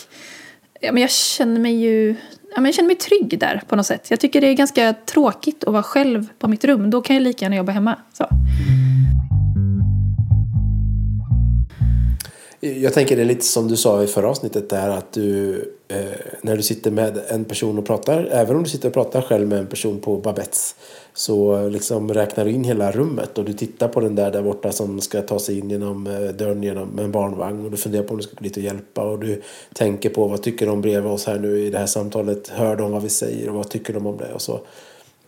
[0.79, 2.15] ja, men jag känner mig ju...
[2.55, 4.05] Ja, men jag känner mig trygg där på något sätt.
[4.09, 6.89] Jag tycker det är ganska tråkigt att vara själv på mitt rum.
[6.89, 7.95] Då kan jag lika gärna jobba hemma.
[8.13, 8.27] Så.
[12.65, 15.55] Jag tänker det är lite som du sa i förra avsnittet där att du
[15.87, 15.97] eh,
[16.41, 19.47] när du sitter med en person och pratar, även om du sitter och pratar själv
[19.47, 20.75] med en person på Babettes
[21.13, 24.71] så liksom räknar du in hela rummet och du tittar på den där där borta
[24.71, 28.11] som ska ta sig in genom eh, dörren genom en barnvagn och du funderar på
[28.11, 29.41] om du ska gå dit och hjälpa och du
[29.73, 32.91] tänker på vad tycker de bredvid oss här nu i det här samtalet, hör de
[32.91, 34.33] vad vi säger och vad tycker de om det?
[34.33, 34.59] Och så.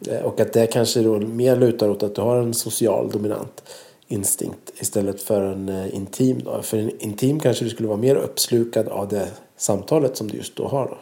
[0.08, 3.63] Eh, Och att det kanske då mer lutar åt att du har en social dominant
[4.08, 6.41] instinkt istället för en eh, intim.
[6.44, 6.62] Då.
[6.62, 10.56] För en intim kanske du skulle vara mer uppslukad av det samtalet som du just
[10.56, 10.86] då har.
[10.88, 10.98] Då.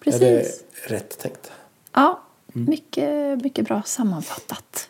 [0.00, 0.22] Precis.
[0.22, 1.50] Är det rätt tänkt?
[1.92, 2.20] Ja,
[2.54, 2.70] Mm.
[2.70, 4.88] mycket, mycket bra sammanfattat.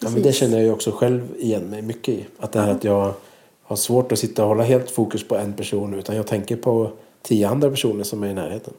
[0.00, 2.26] Ja, men det känner jag ju också själv igen mig mycket i.
[2.38, 3.14] Att det här att jag
[3.62, 6.92] har svårt att sitta och hålla helt fokus på en person utan jag tänker på
[7.22, 8.74] tio andra personer som är i närheten.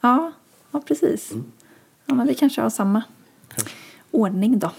[0.00, 0.32] Ja,
[0.70, 1.32] ja precis.
[1.32, 1.52] Mm.
[2.06, 3.02] Ja, men vi kanske har samma
[4.10, 4.70] ordning då.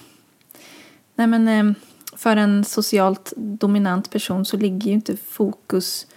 [1.15, 1.75] Nej, men eh,
[2.15, 6.07] för en socialt dominant person så ligger ju inte fokus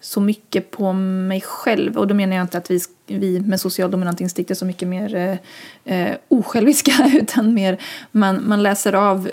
[0.00, 1.98] så mycket på mig själv.
[1.98, 4.88] Och då menar jag inte att vi, vi med social dominant instinkt är så mycket
[4.88, 5.38] mer eh,
[5.84, 9.30] eh osjälviska utan mer man, man läser av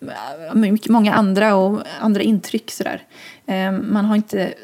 [0.00, 3.02] eh, mycket, många andra och andra intryck sådär.
[3.46, 4.54] Eh, man har inte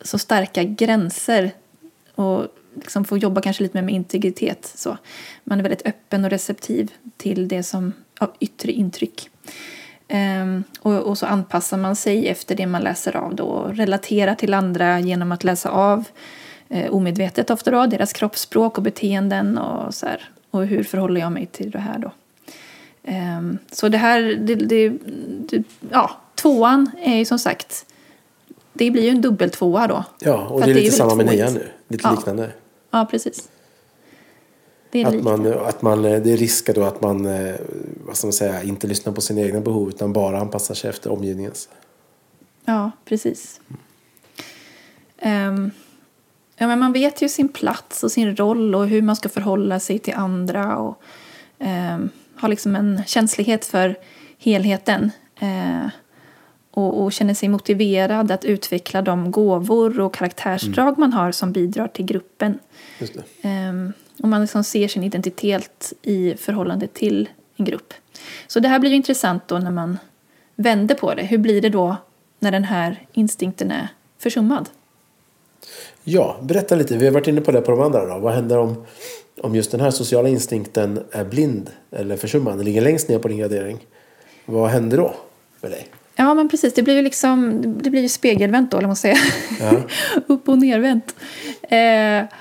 [0.00, 1.50] så starka gränser
[2.14, 4.72] och liksom får jobba kanske lite mer med integritet.
[4.74, 4.98] Så.
[5.44, 9.30] Man är väldigt öppen och receptiv till det som av yttre intryck.
[10.08, 14.34] Ehm, och, och så anpassar man sig efter det man läser av då och relaterar
[14.34, 16.04] till andra genom att läsa av
[16.68, 20.30] eh, omedvetet ofta då, deras kroppsspråk och beteenden och så här.
[20.50, 22.12] Och hur förhåller jag mig till det här då?
[23.04, 24.92] Ehm, så det här, det, det,
[25.50, 27.86] det, ja, tvåan är ju som sagt,
[28.72, 30.04] det blir ju en dubbel tvåa då.
[30.20, 31.68] Ja, och det är lite samma med nian nu.
[31.88, 32.10] Lite Ja.
[32.10, 32.50] liknande.
[32.90, 33.48] Ja, precis.
[35.04, 37.54] Det är Att man, att man, det är risk då att man eh,
[38.06, 41.12] vad ska man säga, inte lyssnar på sina egna behov utan bara anpassar sig efter
[41.12, 41.68] omgivningens.
[42.64, 43.60] Ja, precis.
[45.18, 45.70] Ehm,
[46.56, 49.80] ja, men man vet ju sin plats och sin roll och hur man ska förhålla
[49.80, 51.02] sig till andra och
[51.58, 53.96] um, har liksom en känslighet för
[54.38, 55.10] helheten.
[55.40, 55.88] Eh,
[56.70, 61.88] och, och känner sig motiverad att utveckla de gåvor och karaktärsdrag man har som bidrar
[61.88, 62.58] till gruppen.
[62.98, 63.14] Just
[64.22, 67.94] och man liksom ser sin identitet i förhållande till en grupp.
[68.46, 69.98] Så det här blir intressant då när man
[70.54, 71.22] vänder på det.
[71.22, 71.96] Hur blir det då
[72.38, 74.68] när den här instinkten är försummad?
[76.04, 76.96] Ja, berätta lite.
[76.96, 78.06] Vi har varit inne på det på de andra.
[78.06, 78.18] Då.
[78.18, 78.84] Vad händer om,
[79.40, 82.58] om just den här sociala instinkten är blind eller försummad?
[82.58, 83.86] Den ligger längst ner på din gradering.
[84.44, 85.14] Vad händer då
[85.60, 85.88] med dig?
[86.16, 86.74] Ja, men precis.
[86.74, 89.18] Det blir ju liksom det blir ju spegelvänt då, eller man säger.
[89.60, 89.82] Ja.
[90.26, 91.14] Upp och nervänt.
[91.62, 92.38] Eh,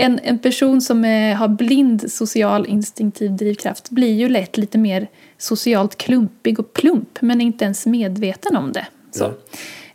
[0.00, 5.08] en, en person som är, har blind social instinktiv drivkraft blir ju lätt lite mer
[5.38, 8.86] socialt klumpig och plump, men är inte ens medveten om det.
[9.10, 9.32] Så.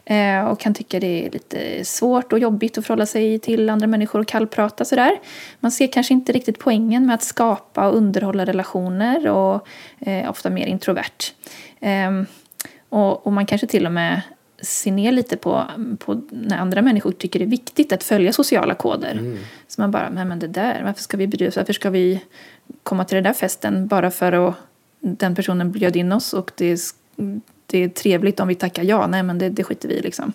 [0.06, 3.88] Eh, och kan tycka det är lite svårt och jobbigt att förhålla sig till andra
[3.88, 5.20] människor och kallprata sådär.
[5.60, 9.68] Man ser kanske inte riktigt poängen med att skapa och underhålla relationer och
[10.00, 11.34] eh, ofta mer introvert.
[11.80, 12.26] Ehm,
[12.90, 14.22] och, och man kanske till och med
[14.64, 15.66] ser ner lite på,
[16.00, 19.38] på när andra människor tycker det är viktigt att följa sociala koder.
[19.68, 21.56] Så man bara, men det där, varför ska vi bry oss?
[21.56, 22.22] Varför ska vi
[22.84, 24.56] komma till den där festen bara för att
[25.00, 26.80] den personen bjöd in oss och det är,
[27.66, 29.08] det är trevligt om vi tackar ja?
[29.08, 30.34] Nej men det, det skiter vi i liksom.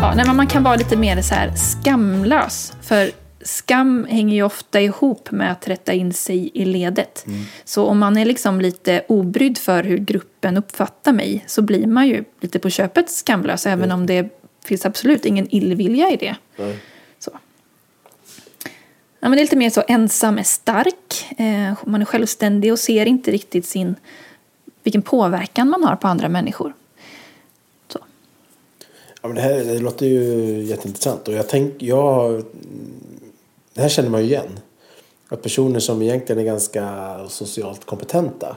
[0.00, 2.72] Ja, nej, man kan vara lite mer så här skamlös.
[2.82, 3.10] För
[3.44, 7.26] skam hänger ju ofta ihop med att rätta in sig i ledet.
[7.64, 12.08] Så om man är liksom lite obrydd för hur gruppen uppfattar mig så blir man
[12.08, 14.28] ju lite på köpet skamlös även om det
[14.64, 16.36] finns absolut ingen illvilja i det.
[16.56, 16.78] Nej.
[17.18, 17.30] Så.
[19.20, 21.26] Ja, men det är lite mer så ensam är stark.
[21.38, 23.94] Eh, man är självständig och ser inte riktigt sin,
[24.82, 26.72] vilken påverkan man har på andra människor.
[27.88, 27.98] Så.
[29.22, 31.28] Ja, men det här det låter ju jätteintressant.
[31.28, 32.44] Och jag tänk, jag,
[33.74, 34.58] det här känner man ju igen.
[35.28, 38.56] Att personer som egentligen är ganska socialt kompetenta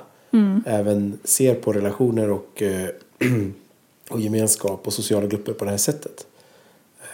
[0.65, 2.89] även ser på relationer och, eh,
[4.09, 6.27] och gemenskap och sociala grupper på det här sättet.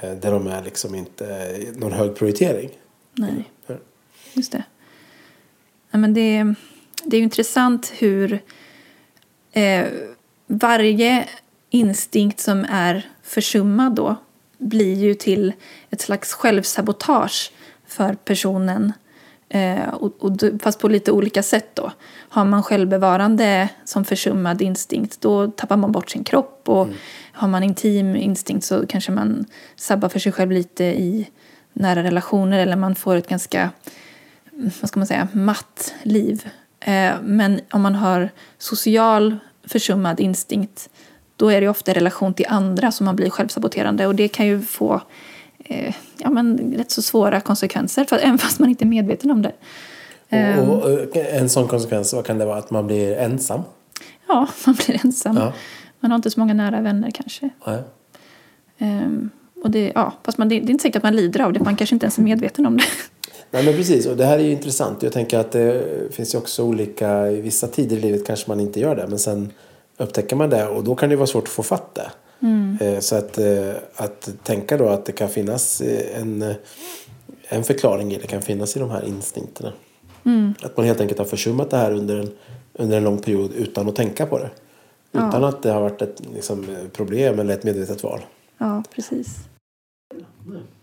[0.01, 2.69] Eh, Där de är liksom inte någon hög prioritering.
[3.13, 3.51] Nej.
[3.67, 3.75] Ja.
[4.33, 4.63] Just det.
[5.91, 6.53] Ja, men det,
[7.03, 8.39] det är ju intressant hur
[9.51, 9.85] eh,
[10.47, 11.29] varje
[11.69, 14.15] instinkt som är försummad då
[14.57, 15.53] blir ju till
[15.89, 17.51] ett slags självsabotage
[17.93, 18.93] för personen.
[19.49, 20.31] Eh, och, och,
[20.61, 21.91] fast på lite olika sätt då.
[22.29, 26.69] Har man självbevarande som försummad instinkt då tappar man bort sin kropp.
[26.69, 26.87] Och
[27.33, 31.29] har man intim instinkt så kanske man sabbar för sig själv lite i
[31.73, 33.69] nära relationer eller man får ett ganska
[34.81, 36.47] vad ska man säga, matt liv.
[36.79, 39.37] Eh, men om man har social
[39.67, 40.89] försummad instinkt
[41.35, 44.45] då är det ofta i relation till andra som man blir självsaboterande och det kan
[44.45, 45.01] ju få
[45.73, 49.41] eh, ja, men rätt så svåra konsekvenser för, även fast man inte är medveten om
[49.41, 49.51] det.
[50.29, 52.57] Eh, Och, och, och en sån konsekvens vad kan det vara?
[52.57, 53.61] Att man blir ensam.
[54.27, 55.37] ja, man blir ensam.
[55.37, 55.53] Ja.
[55.99, 57.49] Man har inte så många nära vänner kanske.
[57.67, 57.79] Nej.
[58.77, 59.29] Ehm,
[59.63, 61.59] och det, ja, fast man, det, det är inte säkert att man lider av det,
[61.59, 62.83] man kanske inte ens är medveten om det.
[63.51, 65.03] Nej men precis, och det här är ju intressant.
[65.03, 68.59] Jag tänker att det finns ju också olika, i vissa tider i livet kanske man
[68.59, 69.07] inte gör det.
[69.07, 69.51] Men sen
[69.97, 72.11] upptäcker man det och då kan det vara svårt att få fatt det.
[72.81, 76.53] Eh, Så att, eh, att tänka då att det kan finnas eh, en,
[77.47, 79.73] en förklaring i det kan finnas i de här instinkterna.
[80.61, 82.31] Att man helt enkelt har försummat det här under en,
[82.73, 84.49] under en lång period utan att tänka på det.
[85.11, 88.19] Utan att det har varit ett liksom, problem eller ett medvetet val.
[88.57, 89.37] Ja, precis.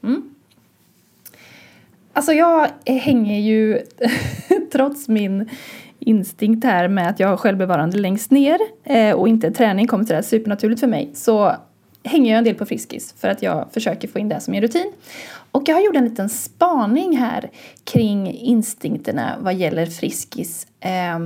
[0.02, 0.34] Mm.
[2.12, 3.80] Alltså jag hänger ju,
[4.72, 5.50] trots min
[6.00, 10.22] instinkt här med att jag har självbevarande längst ner eh, och inte träning kommer sådär
[10.22, 11.56] supernaturligt för mig så
[12.04, 14.60] hänger jag en del på Friskis för att jag försöker få in det som en
[14.60, 14.92] rutin.
[15.50, 17.50] Och jag har gjort en liten spaning här
[17.84, 20.66] kring instinkterna vad gäller Friskis.
[20.80, 21.18] Eh,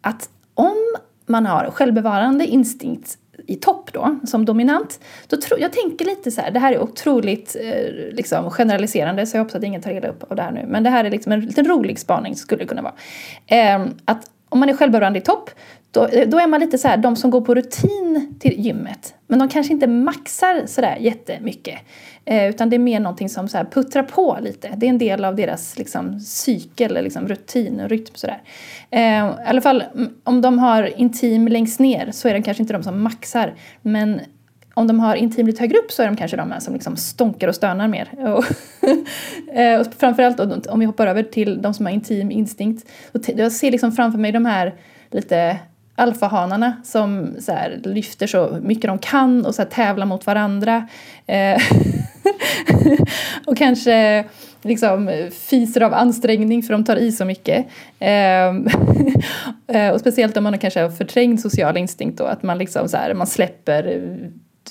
[0.00, 0.76] att om
[1.26, 6.40] man har självbevarande instinkt i topp då, som dominant, då tro, jag tänker lite så
[6.40, 10.08] här, det här är otroligt eh, liksom generaliserande så jag hoppas att ingen tar reda
[10.08, 12.62] upp av det här nu, men det här är liksom en liten rolig spaning skulle
[12.62, 12.94] det kunna vara.
[13.46, 15.50] Eh, att om man är självbevarande i topp,
[15.90, 19.14] då, eh, då är man lite så här, de som går på rutin till gymmet,
[19.26, 21.78] men de kanske inte maxar sådär jättemycket.
[22.28, 24.72] Eh, utan det är mer någonting som så här puttrar på lite.
[24.76, 28.14] Det är en del av deras liksom, cykel, liksom, rutin och rytm.
[28.14, 28.42] Sådär.
[28.90, 29.84] Eh, I alla fall
[30.24, 33.54] om de har intim längst ner så är det kanske inte de som maxar.
[33.82, 34.20] Men
[34.74, 36.96] om de har intim lite högre upp så är de kanske de här som liksom
[36.96, 38.08] stonkar och stönar mer.
[38.36, 38.44] Och,
[39.54, 42.90] eh, och framförallt då, om vi hoppar över till de som har intim instinkt.
[43.36, 44.74] Jag ser liksom framför mig de här
[45.10, 45.58] lite
[45.96, 50.88] alfahanarna som så här, lyfter så mycket de kan och så här, tävlar mot varandra.
[51.26, 51.62] Eh,
[53.46, 54.24] och kanske
[54.62, 57.66] liksom fiser av ansträngning för de tar i så mycket.
[57.98, 58.68] Ehm,
[59.66, 62.96] eh, och speciellt om man kanske har förträngd social instinkt då, att man liksom så
[62.96, 64.28] här, man släpper eh,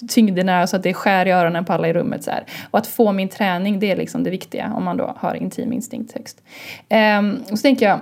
[0.07, 2.23] tyngderna så att det skär i öronen på alla i rummet.
[2.23, 2.43] Så här.
[2.71, 5.73] Och att få min träning, det är liksom det viktiga om man då har intim
[5.73, 6.43] instinkt högst.
[6.89, 7.99] Eh, och så tänker jag,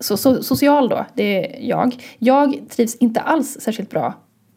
[0.00, 1.96] så, så, social då, det är jag.
[2.18, 4.14] Jag trivs inte alls särskilt bra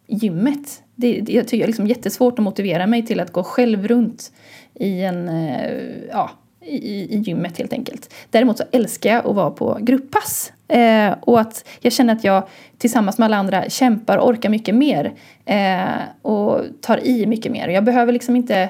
[0.08, 0.84] i gymmet.
[0.96, 3.88] Det, det, jag tycker det är liksom jättesvårt att motivera mig till att gå själv
[3.88, 4.32] runt
[4.74, 5.72] i en, eh,
[6.12, 6.30] ja,
[6.62, 8.14] i, i gymmet helt enkelt.
[8.30, 10.54] Däremot så älskar jag att vara på grupppass.
[10.68, 14.76] Eh, och att jag känner att jag tillsammans med alla andra kämpar och orkar mycket
[14.76, 15.14] mer.
[15.46, 17.68] Eh, och tar i mycket mer.
[17.68, 18.70] Jag behöver liksom inte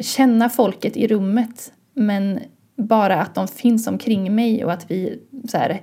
[0.00, 1.72] känna folket i rummet.
[1.94, 2.40] Men
[2.76, 5.18] bara att de finns omkring mig och att vi
[5.48, 5.80] så här,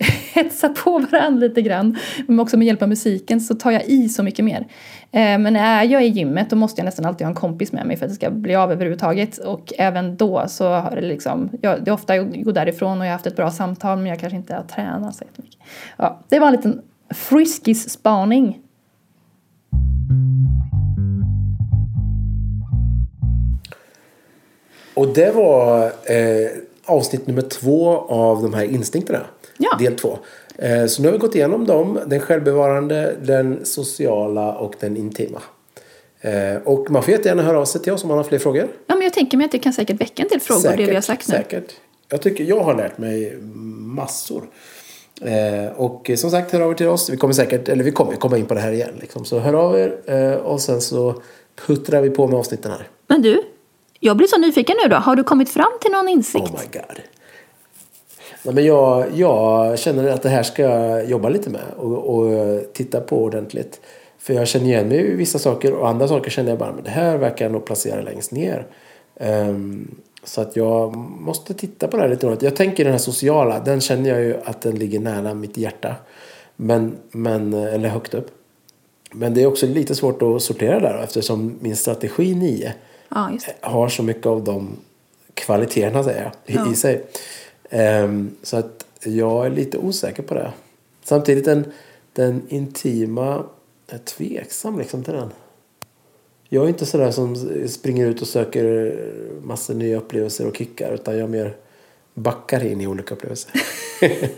[0.34, 1.98] hetsar på varandra lite grann.
[2.26, 4.66] Men också med hjälp av musiken så tar jag i så mycket mer.
[5.12, 7.86] Eh, men är jag i gymmet då måste jag nästan alltid ha en kompis med
[7.86, 9.38] mig för att det ska bli av överhuvudtaget.
[9.38, 13.04] Och även då så har det liksom, jag, det är ofta jag går därifrån och
[13.04, 15.60] jag har haft ett bra samtal men jag kanske inte har tränat så jättemycket.
[15.96, 18.58] Ja, det var en liten friskis-spaning.
[25.00, 26.50] Och det var eh,
[26.84, 29.26] avsnitt nummer två av de här instinkterna.
[29.58, 29.76] Ja.
[29.78, 30.18] Del två.
[30.56, 31.98] Eh, så nu har vi gått igenom dem.
[32.06, 35.42] Den självbevarande, den sociala och den intima.
[36.20, 38.68] Eh, och man får jättegärna höra av sig till oss om man har fler frågor.
[38.86, 40.94] Ja, men jag tänker mig att det kan säkert väcka en del frågor det vi
[40.94, 41.34] har sagt nu.
[41.34, 41.74] Säkert.
[42.08, 44.42] Jag tycker jag har lärt mig massor.
[45.20, 47.10] Eh, och som sagt, hör av er till oss.
[47.10, 48.94] Vi kommer säkert, eller vi kommer komma in på det här igen.
[49.00, 49.24] Liksom.
[49.24, 51.22] Så hör av er eh, och sen så
[51.66, 52.88] puttrar vi på med avsnitten här.
[53.06, 53.42] Men du,
[54.00, 54.96] jag blir så nyfiken nu då.
[54.96, 56.44] Har du kommit fram till någon insikt?
[56.44, 57.00] Oh my god.
[58.42, 62.62] Nej, men jag, jag känner att det här ska jag jobba lite med och, och
[62.72, 63.80] titta på ordentligt.
[64.18, 66.84] För jag känner igen mig i vissa saker och andra saker känner jag bara men
[66.84, 68.66] det här verkar jag nog placera längst ner.
[69.20, 69.94] Um,
[70.24, 72.50] så att jag måste titta på det här lite ordentligt.
[72.50, 75.94] Jag tänker den här sociala, den känner jag ju att den ligger nära mitt hjärta.
[76.56, 78.30] Men, men, eller högt upp.
[79.12, 82.74] Men det är också lite svårt att sortera där eftersom min strategi 9
[83.14, 83.30] Ja,
[83.60, 84.76] har så mycket av de
[85.34, 86.72] kvaliteterna säger jag, i, Ja.
[86.72, 87.04] i sig.
[87.70, 90.52] Ehm, så att jag är lite osäker på det.
[91.04, 91.72] Samtidigt den,
[92.12, 93.44] den intima,
[93.86, 95.30] jag är tveksam liksom till den.
[96.48, 97.36] Jag är inte sådär som
[97.68, 98.96] springer ut och söker
[99.42, 101.56] massor nya upplevelser och kickar utan jag mer
[102.14, 103.52] backar in i olika upplevelser.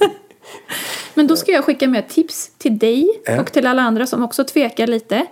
[1.14, 3.08] Men då ska jag skicka med tips till dig
[3.40, 5.26] och till alla andra som också tvekar lite.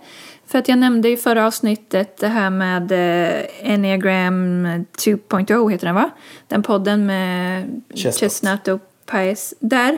[0.51, 5.95] För att jag nämnde i förra avsnittet det här med eh, Enneagram 2.0 heter den
[5.95, 6.09] va?
[6.47, 8.15] Den podden med Chestnut.
[8.15, 9.53] Chestnut och Paes.
[9.59, 9.97] Där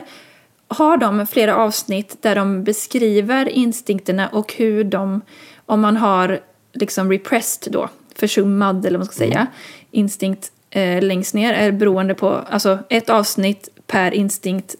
[0.68, 5.20] har de flera avsnitt där de beskriver instinkterna och hur de,
[5.66, 6.40] om man har
[6.72, 9.46] liksom repressed då, försummad eller vad man ska säga,
[9.90, 14.74] instinkt eh, längst ner är beroende på, alltså ett avsnitt per instinkt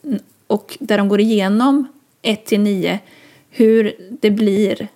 [0.46, 1.86] och där de går igenom
[2.22, 2.98] 1 till 9
[3.50, 4.88] hur det blir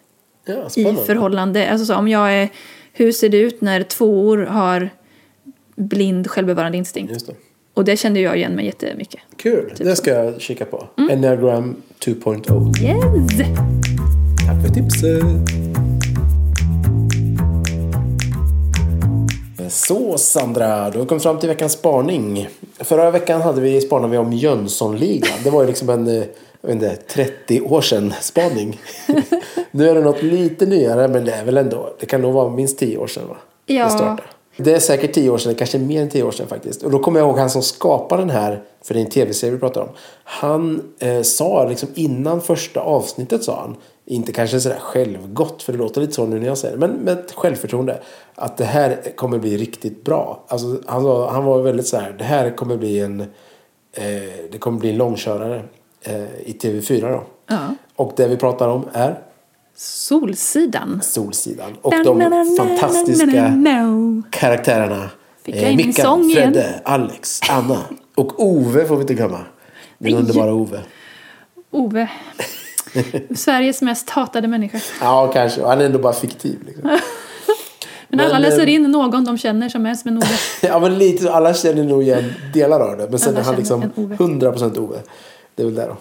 [0.48, 1.70] Ja, i förhållande.
[1.70, 2.48] Alltså så, om jag är,
[2.92, 4.90] hur ser det ut när tvåor har
[5.76, 7.26] blind självbevarande instinkt?
[7.26, 7.34] Det.
[7.74, 9.20] Och det kände jag igen mig jättemycket.
[9.36, 10.88] Kul, Typ det ska jag kika på.
[10.98, 11.10] Mm.
[11.10, 12.82] Enneagram 2.0.
[12.82, 13.48] Yes!
[14.46, 15.24] Tack för tipset.
[19.70, 22.48] Så Sandra, då har vi kommit fram till veckans spaning.
[22.78, 25.38] Förra veckan hade vi spanade vi om Jönssonligan.
[25.44, 26.24] Det var ju liksom en eh,
[26.72, 28.80] inte, 30 år sedan spaning.
[29.70, 32.50] nu är det något lite nyare men det är väl ändå, det kan nog vara
[32.50, 33.36] minst 10 år sedan va?
[33.66, 33.84] Ja.
[34.56, 36.82] Det är säkert 10 år sedan, kanske mer än 10 år sedan faktiskt.
[36.82, 39.52] Och då kommer jag ihåg han som skapade den här, för det är en tv-serie
[39.54, 39.88] vi pratar om.
[40.24, 45.78] Han eh, sa liksom innan första avsnittet sa han, inte kanske sådär självgott för det
[45.78, 48.00] låter lite så nu när jag säger det, men med ett självförtroende.
[48.34, 50.44] Att det här kommer bli riktigt bra.
[50.48, 53.26] Alltså, han, sa- han var väldigt så här, det här kommer bli en, eh,
[54.52, 55.62] det kommer bli en långkörare
[56.44, 57.24] i TV4 då.
[57.46, 57.74] Ja.
[57.96, 59.18] Och det vi pratar om är
[59.76, 61.00] Solsidan.
[61.02, 61.76] Solsidan.
[61.82, 63.52] Och de fantastiska
[64.30, 65.10] karaktärerna.
[65.44, 66.52] Fick jag min Mickan, igen?
[66.52, 67.80] Fredde, Alex, Anna
[68.16, 69.40] och Ove får vi inte glömma.
[69.98, 70.80] Den underbara Ove.
[71.70, 72.10] Ove.
[73.36, 74.80] Sveriges mest hatade människa.
[75.00, 75.64] Ja, kanske.
[75.64, 76.58] Han är ändå bara fiktiv.
[76.66, 76.98] Liksom.
[78.08, 80.38] Men alla Men, läser eh, in någon de känner som är som en Ove.
[80.62, 81.32] ja, men lite.
[81.32, 83.08] Alla känner nog igen delar av det.
[83.10, 84.16] Men sen Alla är han liksom en Ove.
[84.16, 84.98] 100% Ove.
[85.58, 85.96] Det är väl det då.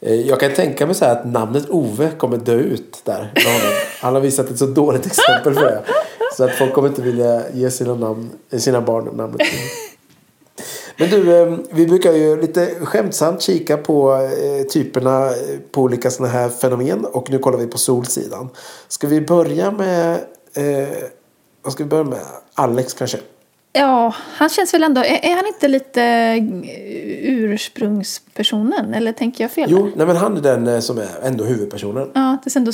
[0.00, 3.32] Eh, jag kan tänka mig så här att namnet Ove kommer dö ut där.
[4.00, 5.82] Han har visat ett så dåligt exempel för det.
[6.36, 9.48] Så att folk kommer inte vilja ge sina, namn, eh, sina barn namnet Ove.
[10.96, 14.28] Men du, eh, vi brukar ju lite skämtsamt kika på
[14.72, 15.30] typerna
[15.72, 17.04] på olika sådana här fenomen.
[17.04, 18.48] Och nu kollar vi på Solsidan.
[18.88, 20.18] Ska vi börja med...
[21.62, 22.20] Vad ska vi börja med?
[22.54, 23.18] Alex kanske?
[23.72, 25.00] Ja, han känns väl ändå...
[25.00, 26.44] Är, är han inte lite eh,
[27.32, 28.94] ursprungspersonen?
[28.94, 29.70] Eller tänker jag fel?
[29.70, 32.10] Jo, nej men han är den eh, som är ändå huvudpersonen.
[32.14, 32.72] Ja, det ändå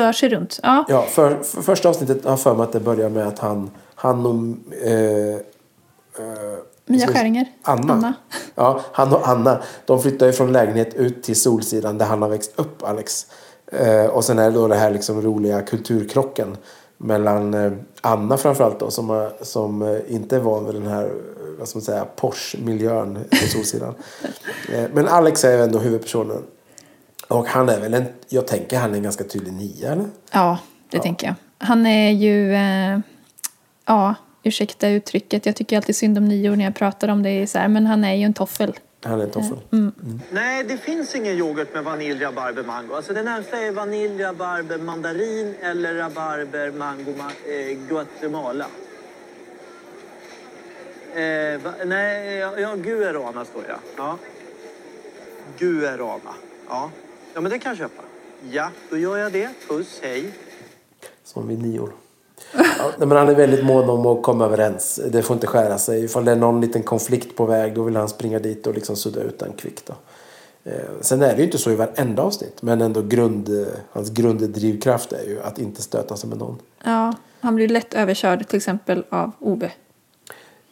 [0.00, 0.60] rör sig runt.
[0.62, 3.70] Ja, Ja, för, för första avsnittet har för mig att det börjar med att han,
[3.94, 4.34] han och...
[4.86, 5.40] Eh, eh,
[6.86, 7.46] Mia Skäringer.
[7.62, 7.92] Anna.
[7.92, 8.14] Anna.
[8.54, 9.62] Ja, han och Anna.
[9.84, 13.26] De flyttar ju från lägenhet ut till Solsidan där han har växt upp, Alex.
[13.72, 16.56] Eh, och sen är det då det här liksom roliga kulturkrocken
[16.98, 21.10] mellan eh, Anna framförallt då som, som eh, inte är van vid den här, eh,
[21.58, 23.94] vad ska man säga, Porsche-miljön på Solsidan.
[24.92, 26.42] men Alex är ändå huvudpersonen.
[27.28, 30.06] Och han är väl en, jag tänker han är en ganska tydlig nia eller?
[30.32, 30.58] Ja,
[30.90, 31.34] det tänker jag.
[31.58, 32.54] Han är ju...
[32.54, 32.98] Eh,
[33.86, 35.46] ja, ursäkta uttrycket.
[35.46, 37.46] Jag tycker alltid synd om nior när jag pratar om det.
[37.46, 38.74] Så här, men han är ju en toffel.
[39.02, 39.58] Han är en toffel.
[40.32, 42.94] Nej, det finns ingen yoghurt med vanilj, rabarber, mango.
[42.94, 48.66] Alltså det närmsta är vanilj, rabarber, mandarin eller rabarber, mango, ma- eh, Guatemala.
[51.14, 53.76] Eh, va, nej, ja, ja, guarana står det.
[53.96, 54.18] Ja.
[55.58, 56.34] Guarana.
[56.68, 56.90] Ja.
[57.34, 58.02] ja, men det kan jag köpa.
[58.50, 59.50] Ja, då gör jag det.
[59.68, 60.30] Puss, hej.
[61.24, 61.92] Som vi nior.
[62.52, 65.00] Ja, men han är väldigt mån om att komma överens.
[65.06, 66.04] Det får inte skära sig.
[66.04, 68.96] Ifall det är någon liten konflikt på väg då vill han springa dit och liksom
[68.96, 69.86] sudda ut den kvickt.
[69.86, 69.94] Då.
[70.70, 72.62] Eh, sen är det ju inte så i varenda avsnitt.
[72.62, 76.58] Men ändå grund, hans grunddrivkraft är ju att inte stöta sig med någon.
[76.84, 79.72] Ja, han blir lätt överkörd till exempel av Ove.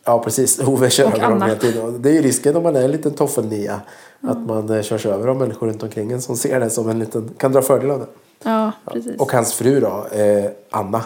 [0.04, 2.02] Ja precis, Ove kör över dem hela tiden.
[2.02, 3.80] Det är ju risken om man är en liten toffelnia.
[4.20, 6.98] Att man eh, körs över av människor runt omkring en som ser det som en
[6.98, 8.06] liten, kan dra fördel av det.
[8.42, 9.20] Ja, precis.
[9.20, 11.04] Och hans fru då, eh, Anna,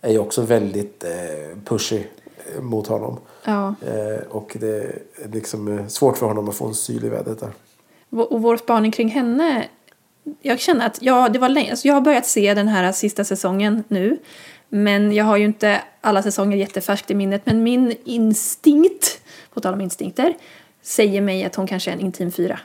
[0.00, 2.02] är ju också väldigt eh, pushy
[2.54, 3.18] eh, mot honom.
[3.44, 3.74] Ja.
[3.86, 4.76] Eh, och det
[5.24, 7.52] är liksom eh, svårt för honom att få en syl i vädret där.
[8.10, 9.68] Och vår spaning kring henne.
[10.42, 11.70] Jag känner att ja, det var länge.
[11.70, 14.18] Alltså jag har börjat se den här sista säsongen nu.
[14.68, 17.42] Men jag har ju inte alla säsonger jättefärskt i minnet.
[17.44, 19.20] Men min instinkt,
[19.54, 20.34] på tal om instinkter,
[20.82, 22.60] säger mig att hon kanske är en intim fyra.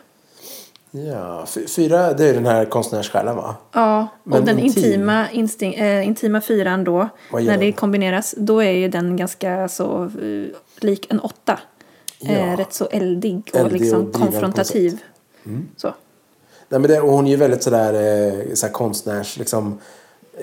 [0.97, 3.55] Ja, fy- fyra det är den här konstnärssjälen va?
[3.71, 4.83] Ja, Men och den intim?
[4.83, 7.73] intima, insting, eh, intima fyran då, när det den?
[7.73, 10.45] kombineras, då är ju den ganska så eh,
[10.79, 11.59] lik en åtta.
[12.19, 12.29] Ja.
[12.31, 14.89] Eh, rätt så eldig och Eldig och liksom något konfrontativ.
[14.89, 14.99] sätt.
[15.77, 15.87] Så.
[16.69, 19.37] Nej, men det, och hon är ju väldigt sådär eh, så här konstnärs...
[19.37, 19.79] Liksom,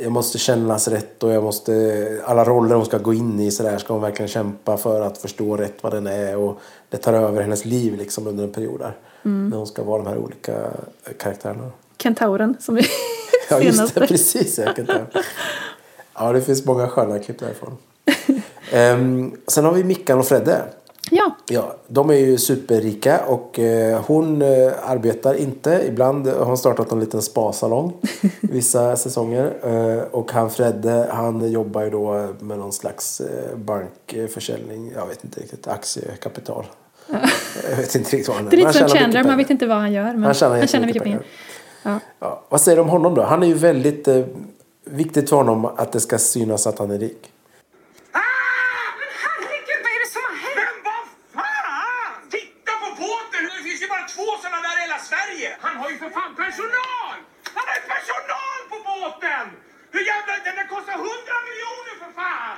[0.02, 2.20] jag måste kännas rätt och jag måste...
[2.24, 5.18] Alla roller hon ska gå in i så där ska hon verkligen kämpa för att
[5.18, 6.36] förstå rätt vad den är.
[6.36, 8.96] Och det tar över hennes liv liksom under en period där.
[9.24, 9.48] Mm.
[9.48, 11.70] När hon ska vara de här olika eh, karaktärerna.
[11.98, 12.82] Kentauren som vi
[13.50, 14.06] Ja, just det.
[14.06, 14.56] Precis.
[14.56, 14.72] Ta.
[16.14, 17.76] Ja, det finns många sköna klipp därifrån.
[18.72, 20.62] Ehm, sen har vi Mickan och Fredde.
[21.10, 25.84] Ja, Ja, de är ju superrika och eh, hon eh, arbetar inte.
[25.88, 27.92] Ibland har hon startat en liten spasalong
[28.40, 29.52] vissa säsonger.
[29.62, 34.92] Eh, och han Fredde, han jobbar ju då med någon slags eh, bankförsäljning.
[34.96, 36.64] Jag vet inte riktigt, aktiekapital.
[37.70, 38.50] Jag vet inte riktigt vad han är.
[38.50, 40.12] det är lite som Chandler, man vet inte vad han gör.
[40.12, 41.18] Men Han tjänar, han tjänar mycket pengar.
[41.82, 42.00] pengar.
[42.18, 42.26] Ja.
[42.28, 43.22] Ja, vad säger du om honom då?
[43.22, 44.24] Han är ju väldigt eh,
[44.84, 47.22] viktigt för honom att det ska synas att han är rik.
[48.12, 48.18] Ah!
[49.00, 50.56] Men herregud, vad är det som har hänt?
[50.60, 51.04] Men vad
[51.36, 52.12] fan!
[52.36, 53.40] Titta på båten!
[53.56, 55.48] Det finns ju bara två sådana där i hela Sverige.
[55.66, 57.16] Han har ju för fan personal!
[57.56, 59.44] Han har ju personal på båten!
[59.94, 60.32] Hur jävla...
[60.46, 60.96] Den där kostar
[61.26, 62.56] 100 miljoner för fan!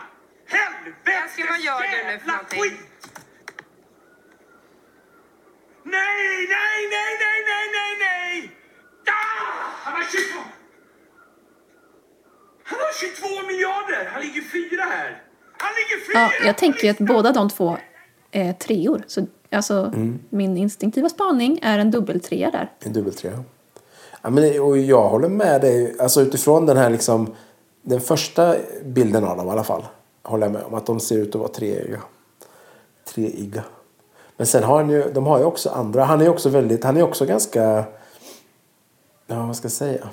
[0.57, 1.41] Helvete!
[1.53, 2.61] Vad gör du nu för någonting?
[2.63, 2.81] skit!
[5.85, 8.51] Nej, nej, nej, nej, nej, nej, nej!
[9.07, 9.81] Ah!
[9.85, 10.41] Han har 22...
[12.65, 14.11] Han har 22 miljarder!
[14.13, 15.23] Han ligger fyra här!
[15.59, 16.19] Han ligger fyra!
[16.41, 17.77] Ja, jag tänker ju att båda de två
[18.31, 19.05] är treor.
[19.07, 19.93] Så, alltså,
[20.31, 22.73] Min instinktiva spaning är en dubbeltrea där.
[22.81, 23.45] En dubbeltrea.
[24.23, 25.97] Ja, men, och jag håller med dig.
[25.99, 27.35] Alltså utifrån den här liksom...
[27.83, 29.85] Den första bilden av dem i alla fall.
[30.23, 30.75] Håller jag med om.
[30.75, 32.01] Att de ser ut att vara treiga.
[33.15, 33.63] Treiga.
[34.37, 35.11] Men sen har han ju...
[35.13, 36.05] De har ju också andra.
[36.05, 36.85] Han är också väldigt...
[36.85, 37.85] Han är också ganska...
[39.27, 40.09] Ja, vad ska jag säga?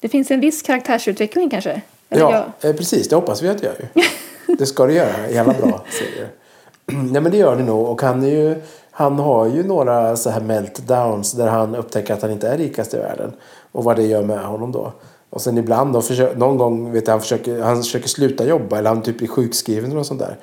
[0.00, 1.82] Det finns en viss karaktärsutveckling kanske?
[2.08, 3.08] Eller Ja, jag- eh, precis.
[3.08, 4.02] Det hoppas vi att det gör ju.
[4.58, 6.28] Det ska det göra alla bra serier.
[7.12, 7.86] Nej men det gör det nog.
[7.88, 8.56] Och han, är ju,
[8.90, 12.94] han har ju några så här meltdowns där han upptäcker att han inte är rikast
[12.94, 13.32] i världen.
[13.72, 14.92] Och vad det gör med honom då.
[15.30, 18.78] Och sen ibland då, försöker, någon gång vet jag, han, försöker, han försöker sluta jobba
[18.78, 20.36] eller han typ blir sjukskriven och sånt där.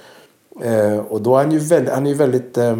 [0.61, 2.75] Eh, och då är han ju väldigt, han är ju väldigt eh,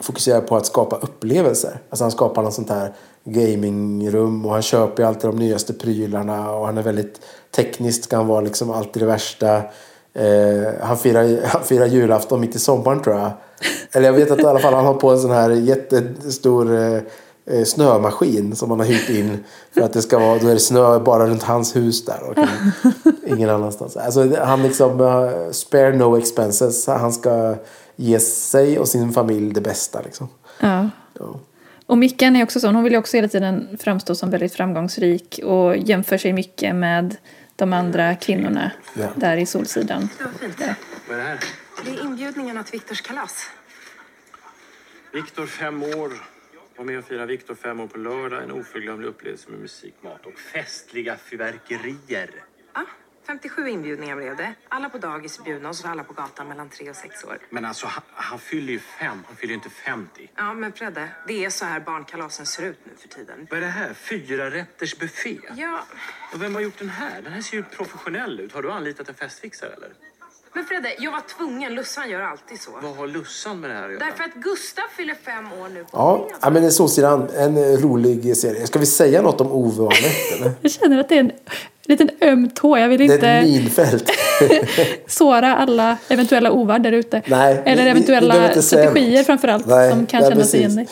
[0.00, 1.80] fokuserad på att skapa upplevelser.
[1.90, 2.92] Alltså han skapar något sånt här
[3.24, 7.20] gamingrum och han köper ju alltid de nyaste prylarna och han är väldigt
[7.56, 9.56] tekniskt ska han vara liksom alltid det värsta.
[10.14, 13.30] Eh, han, firar, han firar julafton mitt i sommaren tror jag.
[13.92, 17.00] Eller jag vet att i alla fall han har på en sån här jättestor eh,
[17.66, 19.44] snömaskin som han har hyrt in.
[19.74, 22.38] För att det ska vara, då är det snö bara runt hans hus där och
[23.26, 23.96] ingen annanstans.
[23.96, 26.86] Alltså han liksom, uh, spare no expenses.
[26.86, 27.54] Han ska
[27.96, 30.28] ge sig och sin familj det bästa liksom.
[30.60, 30.90] Ja.
[31.18, 31.40] Ja.
[31.86, 32.74] Och Mickan är också sån.
[32.74, 37.16] Hon vill ju också hela tiden framstå som väldigt framgångsrik och jämför sig mycket med
[37.56, 39.06] de andra kvinnorna Ja.
[39.14, 40.08] där i Solsidan.
[40.18, 40.56] Det var fint.
[41.08, 41.38] Vad är det här?
[41.84, 43.34] Det är inbjudningarna till Viktors kalas.
[45.12, 46.12] Viktor fem år.
[46.80, 48.42] Var med och fira Viktor fem år på lördag.
[48.42, 52.30] En oförglömlig upplevelse med musik, mat och Festliga fyrverkerier.
[52.74, 52.86] Ja,
[53.26, 54.54] 57 inbjudningar blev det.
[54.68, 57.38] Alla på dagis bjudna och så alla på gatan mellan 3 och 6 år.
[57.50, 59.22] Men alltså, han, han fyller ju fem.
[59.26, 60.30] Han fyller ju inte 50.
[60.36, 63.46] Ja, men Fredde, det är så här barnkalasen ser ut nu för tiden.
[63.50, 63.94] Vad är det här?
[63.94, 65.38] Fyra rätters buffé?
[65.56, 65.84] Ja,
[66.34, 67.22] Och vem har gjort den här?
[67.22, 68.52] Den här ser ju professionell ut.
[68.52, 69.90] Har du anlitat en festfixare eller?
[70.54, 71.74] Men Fredde, jag var tvungen.
[71.74, 72.70] Lussan gör alltid så.
[72.82, 74.04] Vad har Lussan med det här att göra?
[74.04, 78.36] Därför att Gustav fyller fem år nu på Ja, ja men Solsidan, en eh, rolig
[78.36, 78.66] serie.
[78.66, 80.52] Ska vi säga något om Ove och Anette?
[80.60, 81.32] Jag känner att det är en
[81.86, 82.78] liten öm tå.
[82.78, 84.10] Jag vill Det är inte ett minfält.
[85.06, 87.22] såra alla eventuella ovar där ute.
[87.26, 90.44] Nej, vi- vi- Eller vi eventuella inte säga strategier framförallt Nej, som kan nej, känna
[90.44, 90.88] sig igen dig.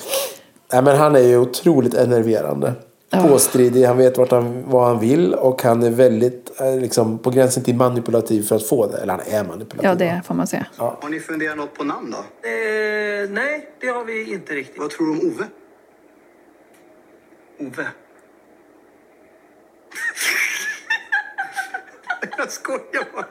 [0.72, 2.72] Nej, men han är ju otroligt enerverande.
[3.10, 7.30] Påstridig, han vet vart han, vad han vill och han är väldigt eh, liksom, på
[7.30, 8.98] gränsen till manipulativ för att få det.
[8.98, 9.90] Eller han är manipulativ.
[9.90, 10.66] Ja, det får man säga.
[10.76, 12.18] Har ni funderat något på namn då?
[12.48, 14.78] Eh, nej, det har vi inte riktigt.
[14.78, 15.44] Vad tror du om Ove?
[17.58, 17.88] Ove.
[22.38, 23.26] Jag skojar bara.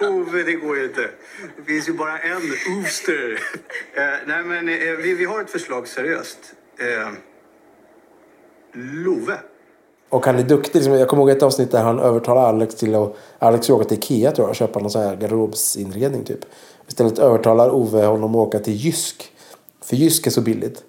[0.10, 1.10] Ove, det går ju inte.
[1.56, 2.42] Det finns ju bara en
[2.84, 3.40] Oster.
[3.94, 6.54] Eh, nej, men eh, vi, vi har ett förslag seriöst.
[6.78, 7.08] Eh,
[8.74, 9.38] Love.
[10.08, 10.74] Och han är duktig.
[10.74, 13.84] Liksom, jag kommer ihåg ett avsnitt där han övertalar Alex till att Alex ska åka
[13.84, 16.40] till Ikea tror jag och köpa någon sån här garderobsinredning typ.
[16.88, 19.32] Istället övertalar Ove honom att åka till Jysk.
[19.84, 20.82] För Jysk är så billigt.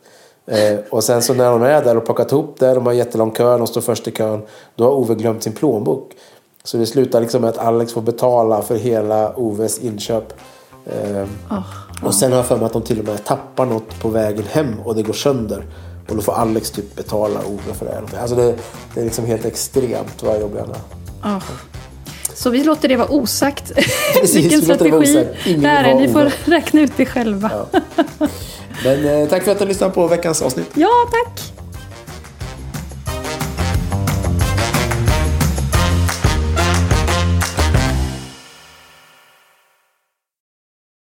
[0.45, 3.31] Eh, och sen så när de är där och plockat ihop det, de har jättelång
[3.31, 4.41] kö, de står först i kön.
[4.75, 6.11] Då har Ove glömt sin plånbok.
[6.63, 10.33] Så det slutar liksom med att Alex får betala för hela Oves inköp.
[10.85, 11.27] Eh,
[12.03, 14.43] och sen har jag för mig att de till och med tappar något på vägen
[14.43, 15.65] hem och det går sönder.
[16.07, 18.19] Och då får Alex typ betala Ove för det.
[18.19, 18.55] Alltså det,
[18.93, 20.77] det är liksom helt extremt vad jobbig han är.
[21.21, 21.41] Ah.
[22.33, 23.71] Så vi låter det vara osagt
[24.21, 24.99] Precis, vilken det strategi det
[25.51, 25.95] vill är.
[25.95, 27.51] Ni får räkna ut det själva.
[28.83, 30.71] Men eh, tack för att du lyssnade på veckans avsnitt.
[30.73, 31.54] ja tack!